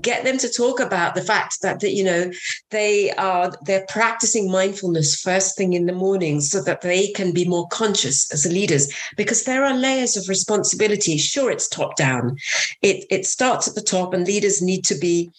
Get 0.00 0.24
them 0.24 0.38
to 0.38 0.48
talk 0.48 0.80
about 0.80 1.14
the 1.14 1.22
fact 1.22 1.60
that, 1.62 1.80
that 1.80 1.92
you 1.92 2.04
know 2.04 2.30
they 2.70 3.10
are 3.12 3.52
they're 3.62 3.86
practicing 3.88 4.50
mindfulness 4.50 5.20
first 5.20 5.56
thing 5.56 5.74
in 5.74 5.86
the 5.86 5.92
morning 5.92 6.40
so 6.40 6.62
that 6.62 6.80
they 6.80 7.08
can 7.12 7.32
be 7.32 7.44
more 7.44 7.68
conscious 7.68 8.32
as 8.32 8.46
leaders 8.46 8.92
because 9.16 9.44
there 9.44 9.64
are 9.64 9.74
layers 9.74 10.16
of 10.16 10.28
responsibility 10.28 11.09
Sure, 11.18 11.50
it's 11.50 11.68
top 11.68 11.96
down. 11.96 12.36
It 12.82 13.04
it 13.10 13.26
starts 13.26 13.68
at 13.68 13.74
the 13.74 13.82
top, 13.82 14.14
and 14.14 14.26
leaders 14.26 14.62
need 14.62 14.84
to 14.86 14.94
be 14.94 15.30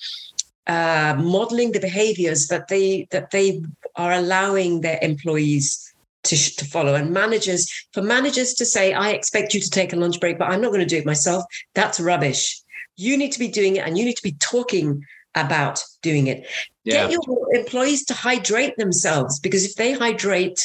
uh, 0.68 1.16
modeling 1.20 1.72
the 1.72 1.80
behaviors 1.80 2.48
that 2.48 2.68
they 2.68 3.08
that 3.12 3.32
they 3.32 3.62
are 3.96 4.14
allowing 4.14 4.82
their 4.82 5.00
employees 5.02 5.94
to, 6.24 6.36
to 6.56 6.66
follow 6.66 6.94
and 6.94 7.12
managers 7.12 7.68
for 7.94 8.04
managers 8.04 8.54
to 8.54 8.64
say 8.64 8.94
i 8.94 9.10
expect 9.10 9.56
you 9.56 9.60
to 9.60 9.70
take 9.70 9.92
a 9.92 9.96
lunch 9.96 10.20
break 10.20 10.38
but 10.38 10.50
i'm 10.50 10.62
not 10.62 10.68
going 10.68 10.80
to 10.80 10.86
do 10.86 10.98
it 10.98 11.06
myself 11.06 11.44
that's 11.74 12.00
rubbish 12.00 12.62
you 12.96 13.18
need 13.18 13.32
to 13.32 13.40
be 13.40 13.48
doing 13.48 13.78
it 13.78 13.88
and 13.88 13.98
you 13.98 14.06
need 14.06 14.16
to 14.16 14.24
be 14.24 14.34
talking 14.34 15.04
about 15.34 15.84
doing 16.04 16.28
it 16.28 16.46
yeah. 16.84 17.08
get 17.08 17.12
your 17.12 17.56
employees 17.56 18.06
to 18.06 18.14
hydrate 18.14 18.78
themselves 18.78 19.40
because 19.40 19.66
if 19.66 19.76
they 19.76 19.94
hydrate 19.94 20.62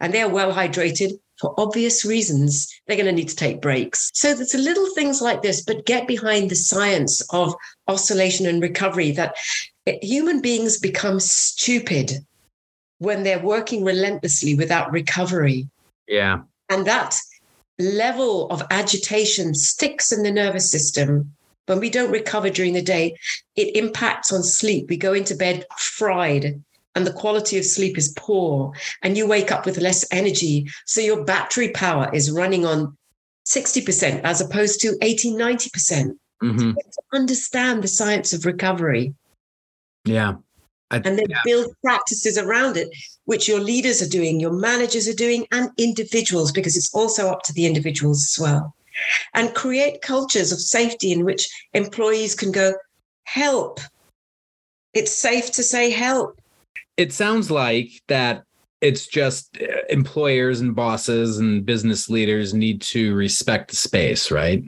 and 0.00 0.12
they're 0.12 0.28
well 0.28 0.52
hydrated 0.52 1.12
for 1.38 1.54
obvious 1.58 2.04
reasons, 2.04 2.68
they're 2.86 2.96
going 2.96 3.06
to 3.06 3.12
need 3.12 3.28
to 3.28 3.36
take 3.36 3.60
breaks. 3.60 4.10
So 4.14 4.34
there's 4.34 4.54
little 4.54 4.92
things 4.94 5.22
like 5.22 5.42
this, 5.42 5.62
but 5.62 5.86
get 5.86 6.08
behind 6.08 6.50
the 6.50 6.56
science 6.56 7.20
of 7.30 7.54
oscillation 7.86 8.46
and 8.46 8.60
recovery 8.60 9.12
that 9.12 9.36
human 10.02 10.40
beings 10.40 10.78
become 10.78 11.20
stupid 11.20 12.12
when 12.98 13.22
they're 13.22 13.38
working 13.38 13.84
relentlessly 13.84 14.54
without 14.54 14.90
recovery. 14.90 15.68
Yeah. 16.08 16.40
And 16.68 16.86
that 16.86 17.16
level 17.78 18.48
of 18.50 18.62
agitation 18.70 19.54
sticks 19.54 20.12
in 20.12 20.24
the 20.24 20.32
nervous 20.32 20.70
system. 20.70 21.32
When 21.66 21.78
we 21.80 21.90
don't 21.90 22.10
recover 22.10 22.50
during 22.50 22.72
the 22.72 22.82
day, 22.82 23.16
it 23.54 23.76
impacts 23.76 24.32
on 24.32 24.42
sleep. 24.42 24.88
We 24.88 24.96
go 24.96 25.12
into 25.12 25.36
bed 25.36 25.64
fried 25.78 26.62
and 26.94 27.06
the 27.06 27.12
quality 27.12 27.58
of 27.58 27.64
sleep 27.64 27.96
is 27.96 28.14
poor 28.16 28.72
and 29.02 29.16
you 29.16 29.26
wake 29.26 29.52
up 29.52 29.66
with 29.66 29.78
less 29.78 30.06
energy. 30.12 30.66
So 30.86 31.00
your 31.00 31.24
battery 31.24 31.70
power 31.70 32.10
is 32.12 32.30
running 32.30 32.66
on 32.66 32.96
60% 33.46 34.22
as 34.24 34.40
opposed 34.40 34.80
to 34.80 34.96
80, 35.00 35.32
90%. 35.32 35.72
percent 35.72 36.18
mm 36.42 36.60
hmm 36.60 36.70
to 36.70 37.02
understand 37.12 37.82
the 37.82 37.88
science 37.88 38.32
of 38.32 38.46
recovery. 38.46 39.12
Yeah. 40.04 40.34
I, 40.90 40.96
and 40.96 41.18
then 41.18 41.26
yeah. 41.28 41.40
build 41.44 41.74
practices 41.82 42.38
around 42.38 42.76
it, 42.76 42.88
which 43.24 43.48
your 43.48 43.60
leaders 43.60 44.00
are 44.00 44.08
doing, 44.08 44.38
your 44.38 44.52
managers 44.52 45.08
are 45.08 45.14
doing, 45.14 45.46
and 45.52 45.70
individuals, 45.78 46.52
because 46.52 46.76
it's 46.76 46.94
also 46.94 47.28
up 47.28 47.42
to 47.44 47.52
the 47.52 47.66
individuals 47.66 48.24
as 48.24 48.40
well. 48.40 48.74
And 49.34 49.54
create 49.54 50.00
cultures 50.00 50.52
of 50.52 50.60
safety 50.60 51.12
in 51.12 51.24
which 51.24 51.48
employees 51.74 52.34
can 52.34 52.52
go, 52.52 52.74
help. 53.24 53.80
It's 54.94 55.12
safe 55.12 55.50
to 55.52 55.62
say 55.62 55.90
help 55.90 56.38
it 56.96 57.12
sounds 57.12 57.50
like 57.50 58.02
that 58.08 58.44
it's 58.80 59.06
just 59.06 59.58
uh, 59.60 59.66
employers 59.88 60.60
and 60.60 60.74
bosses 60.74 61.38
and 61.38 61.66
business 61.66 62.08
leaders 62.08 62.54
need 62.54 62.80
to 62.80 63.14
respect 63.14 63.70
the 63.70 63.76
space, 63.76 64.30
right? 64.30 64.62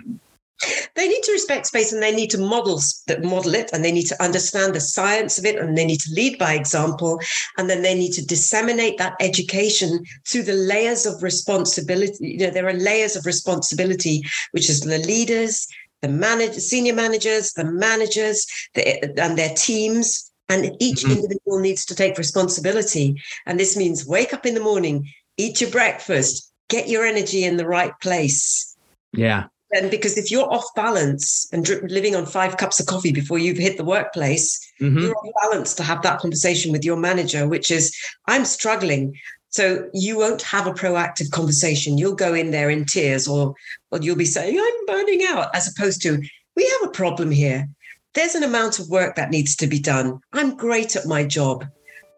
They 0.94 1.08
need 1.08 1.22
to 1.22 1.32
respect 1.32 1.66
space 1.66 1.92
and 1.92 2.02
they 2.02 2.14
need 2.14 2.28
to 2.30 2.38
model 2.38 2.80
model 3.22 3.54
it 3.54 3.70
and 3.72 3.82
they 3.82 3.92
need 3.92 4.06
to 4.08 4.22
understand 4.22 4.74
the 4.74 4.80
science 4.80 5.38
of 5.38 5.46
it 5.46 5.56
and 5.56 5.76
they 5.76 5.86
need 5.86 6.00
to 6.00 6.12
lead 6.12 6.38
by 6.38 6.52
example 6.52 7.18
and 7.56 7.70
then 7.70 7.80
they 7.80 7.94
need 7.94 8.12
to 8.12 8.26
disseminate 8.26 8.98
that 8.98 9.14
education 9.20 10.04
through 10.28 10.42
the 10.42 10.52
layers 10.52 11.06
of 11.06 11.22
responsibility. 11.22 12.14
You 12.20 12.46
know, 12.46 12.50
there 12.50 12.68
are 12.68 12.74
layers 12.74 13.16
of 13.16 13.24
responsibility, 13.24 14.22
which 14.50 14.68
is 14.68 14.82
the 14.82 14.98
leaders, 14.98 15.66
the 16.02 16.08
manager, 16.08 16.60
senior 16.60 16.94
managers, 16.94 17.52
the 17.52 17.64
managers, 17.64 18.46
the, 18.74 19.18
and 19.18 19.38
their 19.38 19.54
teams, 19.54 20.29
and 20.50 20.76
each 20.80 21.04
mm-hmm. 21.04 21.12
individual 21.12 21.60
needs 21.60 21.86
to 21.86 21.94
take 21.94 22.18
responsibility. 22.18 23.16
And 23.46 23.58
this 23.58 23.76
means 23.76 24.04
wake 24.06 24.34
up 24.34 24.44
in 24.44 24.54
the 24.54 24.60
morning, 24.60 25.08
eat 25.36 25.60
your 25.60 25.70
breakfast, 25.70 26.52
get 26.68 26.88
your 26.88 27.06
energy 27.06 27.44
in 27.44 27.56
the 27.56 27.66
right 27.66 27.92
place. 28.02 28.76
Yeah. 29.12 29.44
And 29.72 29.90
because 29.90 30.18
if 30.18 30.32
you're 30.32 30.52
off 30.52 30.66
balance 30.74 31.48
and 31.52 31.66
living 31.88 32.16
on 32.16 32.26
five 32.26 32.56
cups 32.56 32.80
of 32.80 32.86
coffee 32.86 33.12
before 33.12 33.38
you've 33.38 33.56
hit 33.56 33.76
the 33.76 33.84
workplace, 33.84 34.58
mm-hmm. 34.80 34.98
you're 34.98 35.16
off 35.16 35.32
balance 35.42 35.74
to 35.76 35.84
have 35.84 36.02
that 36.02 36.18
conversation 36.18 36.72
with 36.72 36.84
your 36.84 36.96
manager, 36.96 37.46
which 37.46 37.70
is, 37.70 37.96
I'm 38.26 38.44
struggling. 38.44 39.16
So 39.50 39.88
you 39.94 40.18
won't 40.18 40.42
have 40.42 40.66
a 40.66 40.72
proactive 40.72 41.30
conversation. 41.30 41.98
You'll 41.98 42.16
go 42.16 42.34
in 42.34 42.50
there 42.50 42.70
in 42.70 42.84
tears 42.84 43.28
or, 43.28 43.54
or 43.92 44.00
you'll 44.00 44.16
be 44.16 44.24
saying, 44.24 44.58
I'm 44.58 44.86
burning 44.86 45.22
out, 45.28 45.54
as 45.54 45.68
opposed 45.68 46.02
to, 46.02 46.20
we 46.56 46.64
have 46.80 46.88
a 46.88 46.92
problem 46.92 47.30
here 47.30 47.68
there's 48.14 48.34
an 48.34 48.42
amount 48.42 48.78
of 48.78 48.90
work 48.90 49.14
that 49.14 49.30
needs 49.30 49.54
to 49.56 49.66
be 49.66 49.78
done. 49.78 50.20
I'm 50.32 50.56
great 50.56 50.96
at 50.96 51.06
my 51.06 51.24
job, 51.24 51.64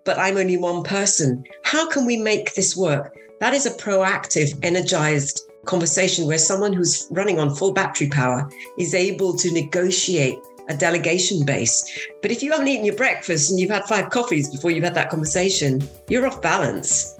but 0.04 0.18
I'm 0.18 0.38
only 0.38 0.56
one 0.56 0.82
person. 0.82 1.44
How 1.64 1.88
can 1.88 2.06
we 2.06 2.16
make 2.16 2.54
this 2.54 2.76
work? 2.76 3.14
That 3.40 3.52
is 3.52 3.66
a 3.66 3.70
proactive, 3.70 4.58
energized 4.62 5.42
conversation 5.66 6.26
where 6.26 6.38
someone 6.38 6.72
who's 6.72 7.06
running 7.10 7.38
on 7.38 7.54
full 7.54 7.72
battery 7.72 8.08
power 8.08 8.50
is 8.78 8.94
able 8.94 9.36
to 9.36 9.52
negotiate 9.52 10.38
a 10.68 10.76
delegation 10.76 11.44
base. 11.44 11.84
But 12.22 12.30
if 12.30 12.42
you 12.42 12.52
haven't 12.52 12.68
eaten 12.68 12.86
your 12.86 12.96
breakfast 12.96 13.50
and 13.50 13.60
you've 13.60 13.70
had 13.70 13.84
five 13.84 14.10
coffees 14.10 14.48
before 14.48 14.70
you've 14.70 14.84
had 14.84 14.94
that 14.94 15.10
conversation, 15.10 15.86
you're 16.08 16.26
off 16.26 16.40
balance. 16.40 17.18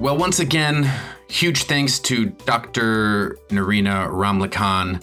Well, 0.00 0.16
once 0.16 0.40
again, 0.40 0.90
huge 1.28 1.64
thanks 1.64 1.98
to 1.98 2.30
Dr. 2.46 3.36
Nerina 3.50 4.08
Ramlakhan 4.08 5.02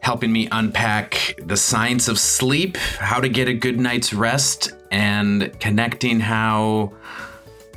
helping 0.00 0.32
me 0.32 0.48
unpack 0.50 1.38
the 1.40 1.56
science 1.56 2.08
of 2.08 2.18
sleep, 2.18 2.76
how 2.76 3.20
to 3.20 3.28
get 3.28 3.46
a 3.46 3.54
good 3.54 3.78
night's 3.78 4.12
rest, 4.12 4.72
and 4.90 5.56
connecting 5.60 6.18
how 6.18 6.92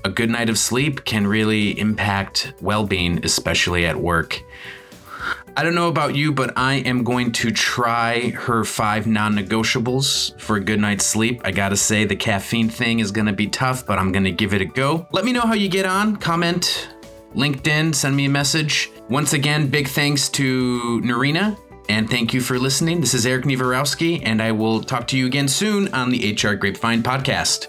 a 0.03 0.09
good 0.09 0.31
night 0.31 0.49
of 0.49 0.57
sleep 0.57 1.05
can 1.05 1.27
really 1.27 1.79
impact 1.79 2.51
well 2.61 2.83
being, 2.83 3.23
especially 3.23 3.85
at 3.85 3.95
work. 3.95 4.41
I 5.57 5.63
don't 5.63 5.75
know 5.75 5.89
about 5.89 6.15
you, 6.15 6.31
but 6.31 6.53
I 6.57 6.75
am 6.75 7.03
going 7.03 7.33
to 7.33 7.51
try 7.51 8.29
her 8.29 8.63
five 8.63 9.05
non 9.05 9.35
negotiables 9.35 10.39
for 10.39 10.55
a 10.55 10.61
good 10.61 10.79
night's 10.79 11.05
sleep. 11.05 11.41
I 11.43 11.51
gotta 11.51 11.75
say, 11.75 12.05
the 12.05 12.15
caffeine 12.15 12.69
thing 12.69 12.99
is 12.99 13.11
gonna 13.11 13.33
be 13.33 13.47
tough, 13.47 13.85
but 13.85 13.99
I'm 13.99 14.13
gonna 14.13 14.31
give 14.31 14.53
it 14.53 14.61
a 14.61 14.65
go. 14.65 15.07
Let 15.11 15.25
me 15.25 15.33
know 15.33 15.41
how 15.41 15.53
you 15.53 15.67
get 15.67 15.85
on. 15.85 16.15
Comment, 16.15 16.89
LinkedIn, 17.35 17.93
send 17.93 18.15
me 18.15 18.25
a 18.25 18.29
message. 18.29 18.91
Once 19.09 19.33
again, 19.33 19.67
big 19.67 19.89
thanks 19.89 20.29
to 20.29 21.01
Nerina, 21.03 21.57
and 21.89 22.09
thank 22.09 22.33
you 22.33 22.39
for 22.39 22.57
listening. 22.57 23.01
This 23.01 23.13
is 23.13 23.25
Erik 23.25 23.43
Niewiarowski, 23.43 24.21
and 24.23 24.41
I 24.41 24.53
will 24.53 24.81
talk 24.81 25.05
to 25.07 25.17
you 25.17 25.25
again 25.25 25.49
soon 25.49 25.93
on 25.93 26.11
the 26.11 26.33
HR 26.33 26.55
Grapevine 26.55 27.03
podcast. 27.03 27.67